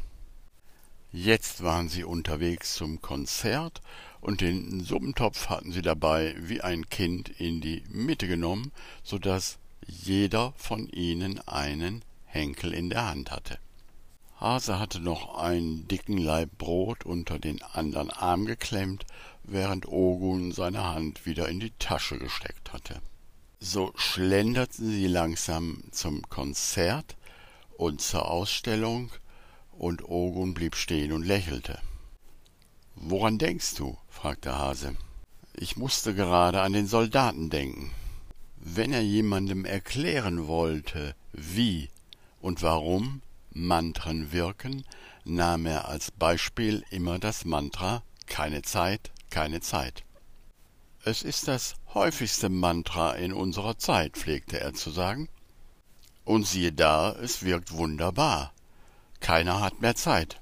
Jetzt 1.12 1.64
waren 1.64 1.90
sie 1.90 2.06
unterwegs 2.06 2.76
zum 2.76 3.02
Konzert 3.02 3.82
und 4.22 4.40
den 4.40 4.86
Suppentopf 4.86 5.50
hatten 5.50 5.74
sie 5.74 5.82
dabei 5.82 6.34
wie 6.38 6.62
ein 6.62 6.90
Kind 6.90 7.28
in 7.28 7.60
die 7.60 7.84
Mitte 7.90 8.30
genommen, 8.30 8.72
so 9.04 9.18
dass 9.18 9.58
jeder 9.88 10.54
von 10.58 10.88
ihnen 10.90 11.40
einen 11.48 12.04
Henkel 12.26 12.74
in 12.74 12.90
der 12.90 13.08
Hand 13.08 13.32
hatte. 13.32 13.60
Hase 14.40 14.80
hatte 14.80 15.00
noch 15.00 15.38
einen 15.38 15.88
dicken 15.88 16.18
Laib 16.18 16.58
Brot 16.58 17.06
unter 17.06 17.38
den 17.38 17.62
andern 17.62 18.10
Arm 18.10 18.46
geklemmt, 18.46 19.06
während 19.44 19.88
Ogun 19.88 20.52
seine 20.52 20.84
Hand 20.84 21.26
wieder 21.26 21.48
in 21.48 21.60
die 21.60 21.74
Tasche 21.78 22.18
gesteckt 22.18 22.74
hatte. 22.74 23.02
So 23.60 23.94
schlenderten 23.96 24.90
sie 24.90 25.08
langsam 25.08 25.84
zum 25.92 26.28
Konzert 26.30 27.16
und 27.78 28.02
zur 28.02 28.30
Ausstellung, 28.30 29.12
und 29.78 30.04
Ogun 30.04 30.54
blieb 30.54 30.76
stehen 30.76 31.12
und 31.12 31.24
lächelte. 31.24 31.80
Woran 32.96 33.38
denkst 33.38 33.76
du? 33.76 33.98
fragte 34.10 34.58
Hase. 34.58 34.96
Ich 35.54 35.78
musste 35.78 36.14
gerade 36.14 36.62
an 36.62 36.74
den 36.74 36.88
Soldaten 36.88 37.50
denken. 37.50 37.92
Wenn 38.64 38.94
er 38.94 39.02
jemandem 39.02 39.66
erklären 39.66 40.46
wollte, 40.46 41.16
wie 41.34 41.90
und 42.42 42.62
warum 42.62 43.24
Mantren 43.54 44.32
wirken, 44.32 44.86
nahm 45.26 45.66
er 45.66 45.88
als 45.88 46.12
Beispiel 46.12 46.84
immer 46.92 47.18
das 47.18 47.44
Mantra 47.44 48.04
keine 48.28 48.62
Zeit, 48.62 49.12
keine 49.32 49.62
Zeit. 49.62 50.04
Es 51.04 51.24
ist 51.24 51.48
das 51.48 51.74
häufigste 51.96 52.50
Mantra 52.50 53.14
in 53.14 53.34
unserer 53.34 53.80
Zeit, 53.80 54.16
pflegte 54.16 54.60
er 54.60 54.76
zu 54.76 54.92
sagen. 54.92 55.28
Und 56.24 56.46
siehe 56.46 56.72
da, 56.72 57.14
es 57.14 57.44
wirkt 57.44 57.72
wunderbar. 57.72 58.54
Keiner 59.22 59.60
hat 59.60 59.82
mehr 59.82 59.96
Zeit. 59.96 60.40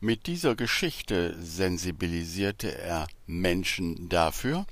Mit 0.00 0.26
dieser 0.26 0.56
Geschichte 0.56 1.36
sensibilisierte 1.38 2.74
er 2.74 3.06
Menschen 3.26 4.08
dafür, 4.08 4.66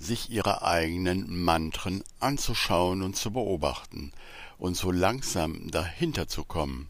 sich 0.00 0.30
ihre 0.30 0.62
eigenen 0.62 1.44
Mantren 1.44 2.02
anzuschauen 2.18 3.02
und 3.02 3.16
zu 3.16 3.30
beobachten 3.30 4.12
und 4.58 4.76
so 4.76 4.90
langsam 4.90 5.70
dahinter 5.70 6.26
zu 6.26 6.42
kommen, 6.42 6.88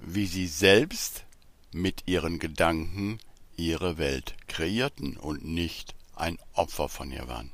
wie 0.00 0.26
sie 0.26 0.48
selbst 0.48 1.24
mit 1.72 2.02
ihren 2.06 2.40
Gedanken 2.40 3.18
ihre 3.56 3.96
Welt 3.96 4.34
kreierten 4.48 5.16
und 5.16 5.44
nicht 5.44 5.94
ein 6.16 6.38
Opfer 6.52 6.88
von 6.88 7.12
ihr 7.12 7.28
waren. 7.28 7.52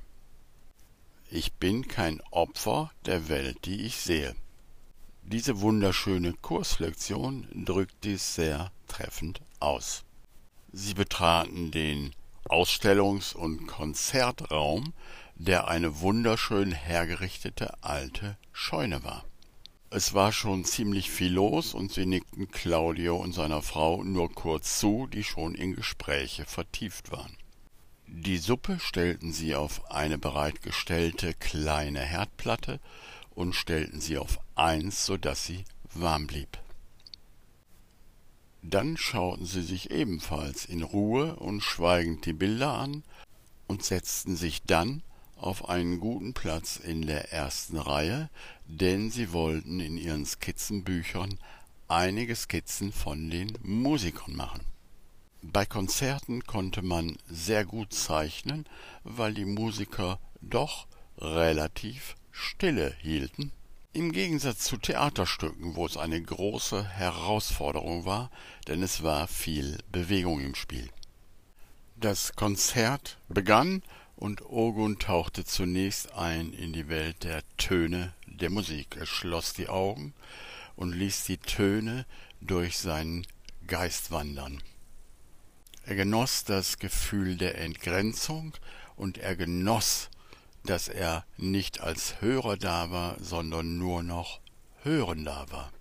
Ich 1.31 1.53
bin 1.53 1.87
kein 1.87 2.22
Opfer 2.31 2.90
der 3.05 3.29
Welt, 3.29 3.66
die 3.66 3.83
ich 3.83 3.96
sehe. 3.96 4.35
Diese 5.22 5.61
wunderschöne 5.61 6.33
Kurslektion 6.33 7.46
drückt 7.53 8.05
dies 8.05 8.35
sehr 8.35 8.72
treffend 8.87 9.42
aus. 9.61 10.05
Sie 10.72 10.94
betraten 10.94 11.70
den 11.70 12.14
Ausstellungs- 12.48 13.34
und 13.34 13.66
Konzertraum, 13.66 14.92
der 15.37 15.68
eine 15.68 16.00
wunderschön 16.00 16.72
hergerichtete 16.72 17.82
alte 17.82 18.37
Scheune 18.52 19.04
war. 19.04 19.24
Es 19.90 20.12
war 20.12 20.32
schon 20.32 20.64
ziemlich 20.64 21.11
viel 21.11 21.32
los, 21.32 21.72
und 21.72 21.92
sie 21.92 22.04
nickten 22.04 22.50
Claudio 22.50 23.16
und 23.16 23.32
seiner 23.32 23.62
Frau 23.62 24.02
nur 24.02 24.30
kurz 24.32 24.78
zu, 24.78 25.06
die 25.06 25.24
schon 25.24 25.54
in 25.54 25.74
Gespräche 25.74 26.44
vertieft 26.44 27.11
waren. 27.11 27.37
Die 28.06 28.38
Suppe 28.38 28.78
stellten 28.80 29.32
sie 29.32 29.54
auf 29.54 29.90
eine 29.90 30.18
bereitgestellte 30.18 31.34
kleine 31.34 32.00
Herdplatte, 32.00 32.80
und 33.38 33.54
stellten 33.54 34.00
sie 34.00 34.18
auf 34.18 34.40
eins, 34.56 35.06
so 35.06 35.16
dass 35.16 35.46
sie 35.46 35.64
warm 35.94 36.26
blieb. 36.26 36.58
Dann 38.62 38.96
schauten 38.96 39.46
sie 39.46 39.62
sich 39.62 39.90
ebenfalls 39.90 40.64
in 40.64 40.82
Ruhe 40.82 41.36
und 41.36 41.62
schweigend 41.62 42.26
die 42.26 42.32
Bilder 42.32 42.74
an 42.74 43.04
und 43.66 43.84
setzten 43.84 44.36
sich 44.36 44.62
dann 44.62 45.02
auf 45.36 45.68
einen 45.68 46.00
guten 46.00 46.34
Platz 46.34 46.76
in 46.76 47.06
der 47.06 47.32
ersten 47.32 47.76
Reihe, 47.76 48.28
denn 48.66 49.10
sie 49.10 49.32
wollten 49.32 49.78
in 49.78 49.96
ihren 49.96 50.26
Skizzenbüchern 50.26 51.38
einige 51.86 52.34
Skizzen 52.34 52.92
von 52.92 53.30
den 53.30 53.56
Musikern 53.62 54.34
machen. 54.34 54.64
Bei 55.42 55.64
Konzerten 55.64 56.42
konnte 56.44 56.82
man 56.82 57.16
sehr 57.28 57.64
gut 57.64 57.92
zeichnen, 57.92 58.66
weil 59.04 59.34
die 59.34 59.44
Musiker 59.44 60.18
doch 60.40 60.88
relativ 61.16 62.16
stille 62.32 62.94
hielten. 63.00 63.52
Im 63.98 64.12
Gegensatz 64.12 64.62
zu 64.62 64.76
Theaterstücken, 64.76 65.74
wo 65.74 65.84
es 65.84 65.96
eine 65.96 66.22
große 66.22 66.88
Herausforderung 66.88 68.04
war, 68.04 68.30
denn 68.68 68.80
es 68.80 69.02
war 69.02 69.26
viel 69.26 69.76
Bewegung 69.90 70.38
im 70.38 70.54
Spiel. 70.54 70.88
Das 71.96 72.37
Konzert 72.37 73.18
begann 73.28 73.82
und 74.14 74.42
Ogun 74.42 75.00
tauchte 75.00 75.44
zunächst 75.44 76.12
ein 76.12 76.52
in 76.52 76.72
die 76.72 76.88
Welt 76.88 77.24
der 77.24 77.42
Töne 77.56 78.14
der 78.24 78.50
Musik. 78.50 78.94
Er 78.96 79.04
schloss 79.04 79.52
die 79.52 79.68
Augen 79.68 80.14
und 80.76 80.92
ließ 80.92 81.24
die 81.24 81.38
Töne 81.38 82.06
durch 82.40 82.78
seinen 82.78 83.26
Geist 83.66 84.12
wandern. 84.12 84.62
Er 85.87 85.96
genoss 85.96 86.44
das 86.44 86.78
Gefühl 86.78 87.37
der 87.37 87.58
Entgrenzung 87.58 88.52
und 88.94 89.18
er 89.18 89.34
genoss, 89.34 90.08
dass 90.68 90.88
er 90.88 91.24
nicht 91.38 91.81
als 91.81 92.20
Hörer 92.20 92.59
da 92.59 92.90
war, 92.90 93.16
sondern 93.22 93.78
nur 93.78 94.02
noch 94.02 94.40
Hörender 94.83 95.46
war. 95.50 95.72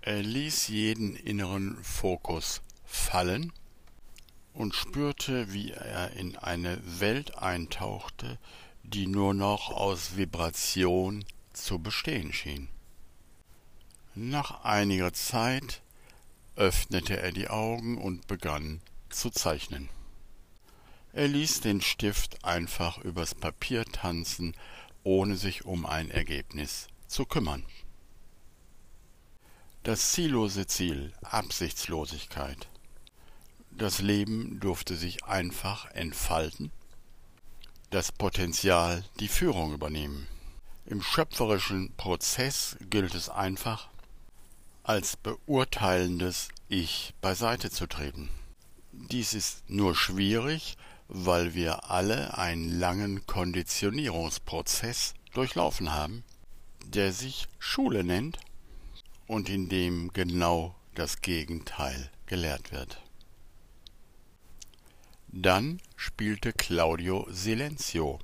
Er 0.00 0.22
ließ 0.22 0.68
jeden 0.68 1.14
inneren 1.14 1.76
Fokus 1.84 2.62
fallen 2.86 3.52
und 4.54 4.74
spürte, 4.74 5.52
wie 5.52 5.72
er 5.72 6.12
in 6.12 6.36
eine 6.36 6.80
Welt 7.00 7.36
eintauchte, 7.36 8.38
die 8.82 9.06
nur 9.06 9.34
noch 9.34 9.70
aus 9.70 10.16
Vibration 10.16 11.26
zu 11.52 11.78
bestehen 11.78 12.32
schien. 12.32 12.68
Nach 14.14 14.64
einiger 14.64 15.12
Zeit 15.12 15.82
öffnete 16.56 17.20
er 17.20 17.32
die 17.32 17.48
Augen 17.48 17.98
und 17.98 18.26
begann 18.26 18.80
zu 19.10 19.28
zeichnen. 19.28 19.90
Er 21.12 21.28
ließ 21.28 21.60
den 21.60 21.80
Stift 21.80 22.44
einfach 22.44 22.98
übers 22.98 23.34
Papier 23.34 23.84
tanzen, 23.84 24.54
ohne 25.02 25.36
sich 25.36 25.64
um 25.64 25.86
ein 25.86 26.10
Ergebnis 26.10 26.86
zu 27.06 27.24
kümmern. 27.24 27.64
Das 29.82 30.12
ziellose 30.12 30.66
Ziel 30.66 31.12
Absichtslosigkeit 31.22 32.68
das 33.80 34.00
Leben 34.00 34.60
durfte 34.60 34.94
sich 34.94 35.24
einfach 35.24 35.90
entfalten, 35.92 36.70
das 37.88 38.12
Potenzial 38.12 39.04
die 39.20 39.28
Führung 39.28 39.72
übernehmen. 39.72 40.26
Im 40.84 41.02
schöpferischen 41.02 41.92
Prozess 41.96 42.76
gilt 42.90 43.14
es 43.14 43.30
einfach, 43.30 43.88
als 44.82 45.16
beurteilendes 45.16 46.48
Ich 46.68 47.14
beiseite 47.20 47.70
zu 47.70 47.86
treten. 47.86 48.28
Dies 48.92 49.34
ist 49.34 49.68
nur 49.70 49.94
schwierig, 49.94 50.76
weil 51.12 51.54
wir 51.54 51.90
alle 51.90 52.38
einen 52.38 52.78
langen 52.78 53.26
Konditionierungsprozess 53.26 55.14
durchlaufen 55.34 55.92
haben, 55.92 56.24
der 56.86 57.12
sich 57.12 57.48
Schule 57.58 58.04
nennt 58.04 58.38
und 59.26 59.48
in 59.48 59.68
dem 59.68 60.12
genau 60.12 60.74
das 60.94 61.20
Gegenteil 61.20 62.10
gelehrt 62.26 62.72
wird. 62.72 63.02
Dann 65.28 65.80
spielte 65.96 66.52
Claudio 66.52 67.26
Silenzio, 67.30 68.18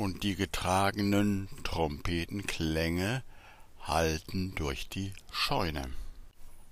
und 0.00 0.22
die 0.22 0.34
getragenen 0.34 1.48
Trompetenklänge 1.62 3.22
hallten 3.80 4.54
durch 4.54 4.88
die 4.88 5.12
Scheune. 5.30 5.90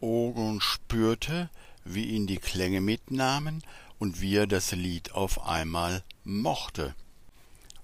Ogon 0.01 0.63
spürte, 0.63 1.51
wie 1.85 2.07
ihn 2.07 2.27
die 2.27 2.39
Klänge 2.39 2.81
mitnahmen 2.81 3.63
und 3.99 4.21
wie 4.21 4.37
er 4.37 4.47
das 4.47 4.73
Lied 4.73 5.13
auf 5.13 5.47
einmal 5.47 6.03
mochte. 6.25 6.95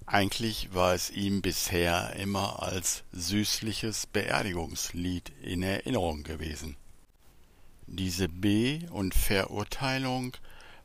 Eigentlich 0.06 0.74
war 0.74 0.94
es 0.94 1.10
ihm 1.10 1.40
bisher 1.40 2.14
immer 2.16 2.62
als 2.62 3.04
süßliches 3.12 4.06
Beerdigungslied 4.06 5.32
in 5.42 5.62
Erinnerung 5.62 6.22
gewesen. 6.24 6.76
Diese 7.86 8.28
Be- 8.28 8.86
und 8.90 9.14
Verurteilung 9.14 10.36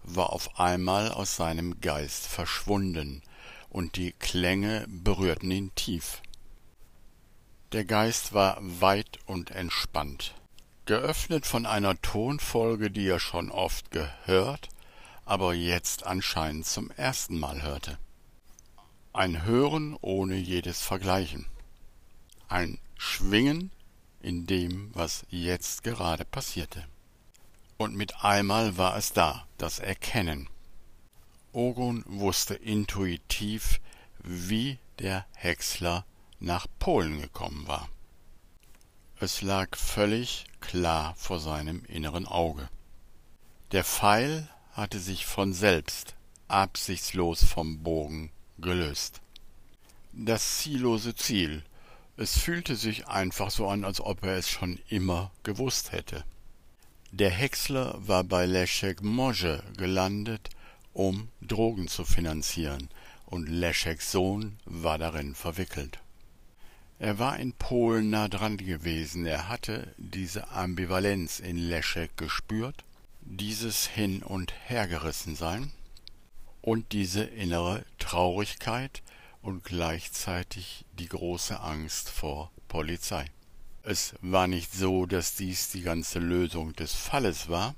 war 0.03 0.31
auf 0.31 0.59
einmal 0.59 1.11
aus 1.11 1.35
seinem 1.35 1.81
Geist 1.81 2.27
verschwunden, 2.27 3.21
und 3.69 3.97
die 3.97 4.13
Klänge 4.13 4.85
berührten 4.87 5.51
ihn 5.51 5.75
tief. 5.75 6.21
Der 7.71 7.85
Geist 7.85 8.33
war 8.33 8.57
weit 8.61 9.19
und 9.27 9.51
entspannt, 9.51 10.33
geöffnet 10.85 11.45
von 11.45 11.67
einer 11.67 12.01
Tonfolge, 12.01 12.89
die 12.89 13.05
er 13.05 13.19
schon 13.19 13.51
oft 13.51 13.91
gehört, 13.91 14.68
aber 15.29 15.53
jetzt 15.53 16.05
anscheinend 16.05 16.65
zum 16.65 16.91
ersten 16.91 17.39
Mal 17.39 17.61
hörte. 17.61 17.97
Ein 19.13 19.43
Hören 19.43 19.97
ohne 20.01 20.35
jedes 20.35 20.81
Vergleichen. 20.81 21.45
Ein 22.47 22.79
Schwingen 22.97 23.71
in 24.21 24.45
dem, 24.47 24.93
was 24.93 25.25
jetzt 25.29 25.83
gerade 25.83 26.25
passierte 26.25 26.85
und 27.79 27.95
mit 27.95 28.25
einmal 28.25 28.77
war 28.77 28.97
es 28.97 29.13
da, 29.13 29.47
das 29.57 29.79
Erkennen. 29.79 30.49
Ogun 31.53 32.03
wusste 32.05 32.53
intuitiv, 32.53 33.79
wie 34.21 34.77
der 34.99 35.25
Häcksler 35.33 36.05
nach 36.39 36.67
Polen 36.77 37.21
gekommen 37.21 37.67
war. 37.67 37.87
Es 39.21 39.41
lag 39.41 39.77
völlig 39.77 40.45
klar 40.59 41.15
vor 41.15 41.39
seinem 41.39 41.85
inneren 41.85 42.25
Auge. 42.25 42.69
Der 43.71 43.85
Pfeil 43.85 44.49
hatte 44.79 44.99
sich 44.99 45.25
von 45.25 45.53
selbst 45.53 46.15
absichtslos 46.47 47.43
vom 47.43 47.83
Bogen 47.83 48.31
gelöst. 48.57 49.21
Das 50.13 50.59
ziellose 50.59 51.15
Ziel, 51.15 51.63
es 52.17 52.37
fühlte 52.37 52.75
sich 52.75 53.07
einfach 53.07 53.51
so 53.51 53.67
an, 53.67 53.83
als 53.83 54.01
ob 54.01 54.23
er 54.23 54.37
es 54.37 54.49
schon 54.49 54.79
immer 54.89 55.31
gewusst 55.43 55.91
hätte. 55.91 56.23
Der 57.11 57.29
Häcksler 57.29 57.95
war 57.99 58.23
bei 58.23 58.45
Leszek 58.45 59.01
Może 59.01 59.63
gelandet, 59.77 60.49
um 60.93 61.29
Drogen 61.41 61.87
zu 61.87 62.03
finanzieren, 62.05 62.89
und 63.25 63.47
Leszeks 63.47 64.11
Sohn 64.11 64.57
war 64.65 64.97
darin 64.97 65.35
verwickelt. 65.35 65.99
Er 66.99 67.19
war 67.19 67.39
in 67.39 67.53
Polen 67.53 68.09
nah 68.09 68.27
dran 68.27 68.57
gewesen, 68.57 69.25
er 69.25 69.47
hatte 69.47 69.93
diese 69.97 70.49
Ambivalenz 70.49 71.39
in 71.39 71.57
Leszek 71.57 72.17
gespürt, 72.17 72.83
dieses 73.21 73.87
Hin- 73.87 74.23
und 74.23 74.53
Hergerissensein 74.67 75.71
und 76.61 76.91
diese 76.91 77.23
innere 77.23 77.85
Traurigkeit 77.97 79.03
und 79.41 79.63
gleichzeitig 79.63 80.85
die 80.93 81.07
große 81.07 81.59
Angst 81.59 82.09
vor 82.09 82.51
Polizei. 82.67 83.25
Es 83.83 84.13
war 84.21 84.47
nicht 84.47 84.73
so, 84.73 85.05
dass 85.05 85.35
dies 85.35 85.69
die 85.69 85.81
ganze 85.81 86.19
Lösung 86.19 86.73
des 86.73 86.93
Falles 86.93 87.49
war, 87.49 87.75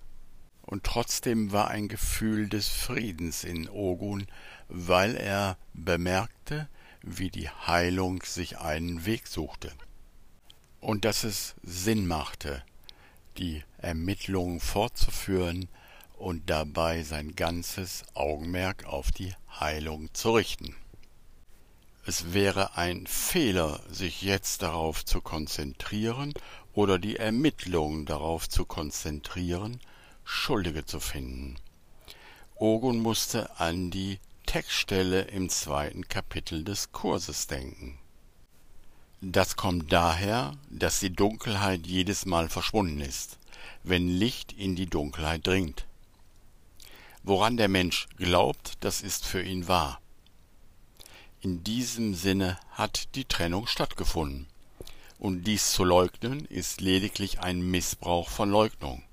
und 0.63 0.83
trotzdem 0.83 1.51
war 1.51 1.69
ein 1.69 1.87
Gefühl 1.87 2.47
des 2.47 2.69
Friedens 2.69 3.43
in 3.43 3.67
Ogun, 3.69 4.27
weil 4.69 5.15
er 5.15 5.57
bemerkte, 5.73 6.69
wie 7.01 7.29
die 7.29 7.49
Heilung 7.49 8.23
sich 8.23 8.59
einen 8.59 9.05
Weg 9.05 9.27
suchte, 9.27 9.71
und 10.79 11.03
dass 11.05 11.23
es 11.23 11.55
Sinn 11.61 12.07
machte, 12.07 12.63
die 13.41 13.63
Ermittlungen 13.79 14.61
fortzuführen 14.61 15.67
und 16.17 16.49
dabei 16.49 17.03
sein 17.03 17.35
ganzes 17.35 18.03
Augenmerk 18.13 18.85
auf 18.85 19.11
die 19.11 19.33
Heilung 19.59 20.13
zu 20.13 20.35
richten. 20.35 20.75
Es 22.05 22.33
wäre 22.33 22.77
ein 22.77 23.05
Fehler, 23.05 23.81
sich 23.89 24.21
jetzt 24.21 24.61
darauf 24.61 25.03
zu 25.03 25.21
konzentrieren 25.21 26.33
oder 26.73 26.97
die 26.97 27.17
Ermittlungen 27.17 28.05
darauf 28.05 28.47
zu 28.47 28.65
konzentrieren, 28.65 29.79
Schuldige 30.23 30.85
zu 30.85 30.99
finden. 30.99 31.57
Ogun 32.55 32.99
musste 32.99 33.59
an 33.59 33.91
die 33.91 34.19
Textstelle 34.45 35.21
im 35.21 35.49
zweiten 35.49 36.07
Kapitel 36.07 36.63
des 36.63 36.91
Kurses 36.91 37.47
denken. 37.47 38.00
Das 39.23 39.55
kommt 39.55 39.93
daher, 39.93 40.57
dass 40.71 40.99
die 40.99 41.13
Dunkelheit 41.13 41.85
jedes 41.85 42.25
Mal 42.25 42.49
verschwunden 42.49 43.01
ist, 43.01 43.37
wenn 43.83 44.07
Licht 44.07 44.51
in 44.51 44.75
die 44.75 44.87
Dunkelheit 44.87 45.45
dringt. 45.45 45.85
Woran 47.21 47.55
der 47.55 47.67
Mensch 47.67 48.07
glaubt, 48.17 48.77
das 48.79 49.03
ist 49.03 49.27
für 49.27 49.43
ihn 49.43 49.67
wahr. 49.67 50.01
In 51.39 51.63
diesem 51.63 52.15
Sinne 52.15 52.59
hat 52.71 53.13
die 53.13 53.25
Trennung 53.25 53.67
stattgefunden. 53.67 54.47
Und 55.19 55.43
dies 55.43 55.71
zu 55.71 55.83
leugnen 55.83 56.45
ist 56.45 56.81
lediglich 56.81 57.41
ein 57.41 57.61
Missbrauch 57.61 58.27
von 58.27 58.49
Leugnung. 58.49 59.03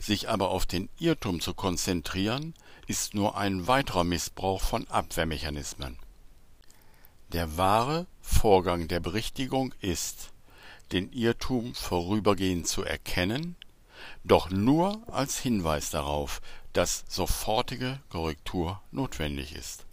Sich 0.00 0.28
aber 0.28 0.50
auf 0.50 0.66
den 0.66 0.88
Irrtum 1.00 1.40
zu 1.40 1.52
konzentrieren, 1.52 2.54
ist 2.86 3.12
nur 3.12 3.36
ein 3.36 3.66
weiterer 3.66 4.04
Missbrauch 4.04 4.62
von 4.62 4.86
Abwehrmechanismen. 4.86 5.98
Der 7.32 7.58
wahre 7.58 8.06
Vorgang 8.22 8.88
der 8.88 9.00
Berichtigung 9.00 9.74
ist, 9.80 10.32
den 10.92 11.12
Irrtum 11.12 11.74
vorübergehend 11.74 12.66
zu 12.66 12.82
erkennen, 12.84 13.56
doch 14.24 14.48
nur 14.48 15.02
als 15.12 15.38
Hinweis 15.38 15.90
darauf, 15.90 16.40
dass 16.72 17.04
sofortige 17.08 18.00
Korrektur 18.08 18.80
notwendig 18.92 19.54
ist. 19.54 19.84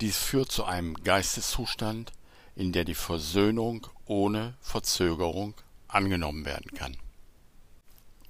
Dies 0.00 0.18
führt 0.18 0.52
zu 0.52 0.64
einem 0.64 0.94
Geisteszustand, 1.02 2.12
in 2.54 2.72
der 2.72 2.84
die 2.84 2.94
Versöhnung 2.94 3.86
ohne 4.06 4.54
Verzögerung 4.60 5.54
angenommen 5.88 6.44
werden 6.44 6.70
kann. 6.76 6.96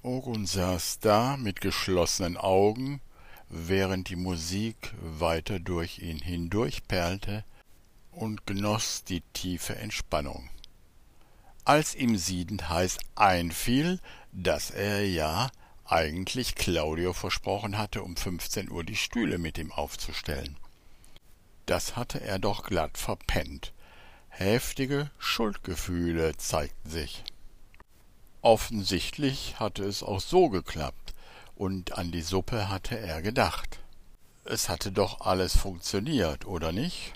Ogun 0.01 0.45
saß 0.47 0.99
da 0.99 1.37
mit 1.37 1.61
geschlossenen 1.61 2.37
Augen, 2.37 3.01
während 3.49 4.09
die 4.09 4.15
Musik 4.15 4.93
weiter 5.01 5.59
durch 5.59 5.99
ihn 5.99 6.19
hindurchperlte 6.19 7.43
und 8.15 8.47
genoss 8.47 9.03
die 9.03 9.21
tiefe 9.33 9.75
Entspannung. 9.75 10.49
Als 11.63 11.95
ihm 11.95 12.17
siedend 12.17 12.69
heiß 12.69 12.97
einfiel, 13.15 13.99
dass 14.31 14.71
er 14.71 15.05
ja 15.07 15.49
eigentlich 15.85 16.55
Claudio 16.55 17.13
versprochen 17.13 17.77
hatte, 17.77 18.03
um 18.03 18.15
15 18.15 18.69
Uhr 18.71 18.83
die 18.83 18.95
Stühle 18.95 19.37
mit 19.37 19.57
ihm 19.57 19.71
aufzustellen. 19.71 20.57
Das 21.65 21.95
hatte 21.95 22.21
er 22.21 22.39
doch 22.39 22.63
glatt 22.63 22.97
verpennt. 22.97 23.73
Heftige 24.29 25.09
Schuldgefühle 25.17 26.37
zeigten 26.37 26.89
sich. 26.89 27.23
Offensichtlich 28.41 29.59
hatte 29.59 29.83
es 29.83 30.03
auch 30.03 30.19
so 30.19 30.49
geklappt, 30.49 31.13
und 31.55 31.97
an 31.97 32.11
die 32.11 32.21
Suppe 32.21 32.69
hatte 32.69 32.99
er 32.99 33.21
gedacht. 33.21 33.79
Es 34.43 34.69
hatte 34.69 34.91
doch 34.91 35.21
alles 35.21 35.57
funktioniert, 35.57 36.45
oder 36.45 36.71
nicht? 36.71 37.13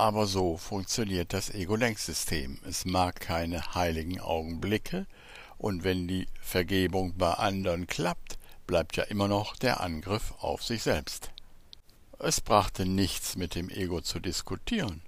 Aber 0.00 0.26
so 0.26 0.56
funktioniert 0.56 1.34
das 1.34 1.50
Ego-Lenksystem. 1.50 2.58
Es 2.66 2.86
mag 2.86 3.20
keine 3.20 3.74
heiligen 3.74 4.18
Augenblicke, 4.18 5.06
und 5.58 5.84
wenn 5.84 6.08
die 6.08 6.26
Vergebung 6.40 7.18
bei 7.18 7.34
anderen 7.34 7.86
klappt, 7.86 8.38
bleibt 8.66 8.96
ja 8.96 9.04
immer 9.04 9.28
noch 9.28 9.56
der 9.56 9.82
Angriff 9.82 10.32
auf 10.38 10.62
sich 10.62 10.84
selbst. 10.84 11.32
Es 12.18 12.40
brachte 12.40 12.86
nichts 12.86 13.36
mit 13.36 13.54
dem 13.54 13.68
Ego 13.68 14.00
zu 14.00 14.20
diskutieren, 14.20 15.02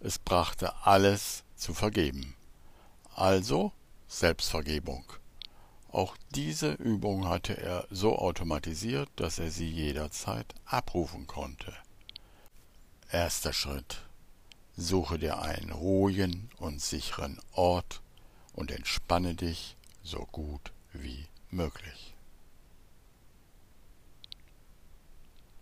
es 0.00 0.18
brachte 0.18 0.74
alles 0.84 1.44
zu 1.54 1.72
vergeben. 1.72 2.34
Also 3.14 3.70
Selbstvergebung. 4.08 5.04
Auch 5.92 6.16
diese 6.34 6.72
Übung 6.72 7.28
hatte 7.28 7.56
er 7.56 7.86
so 7.88 8.18
automatisiert, 8.18 9.10
dass 9.14 9.38
er 9.38 9.52
sie 9.52 9.70
jederzeit 9.70 10.56
abrufen 10.64 11.28
konnte. 11.28 11.72
Erster 13.12 13.52
Schritt. 13.52 14.00
Suche 14.76 15.18
dir 15.18 15.40
einen 15.40 15.70
ruhigen 15.70 16.50
und 16.58 16.80
sicheren 16.80 17.38
Ort 17.52 18.02
und 18.54 18.70
entspanne 18.70 19.34
dich 19.34 19.76
so 20.02 20.26
gut 20.32 20.72
wie 20.92 21.26
möglich. 21.50 22.13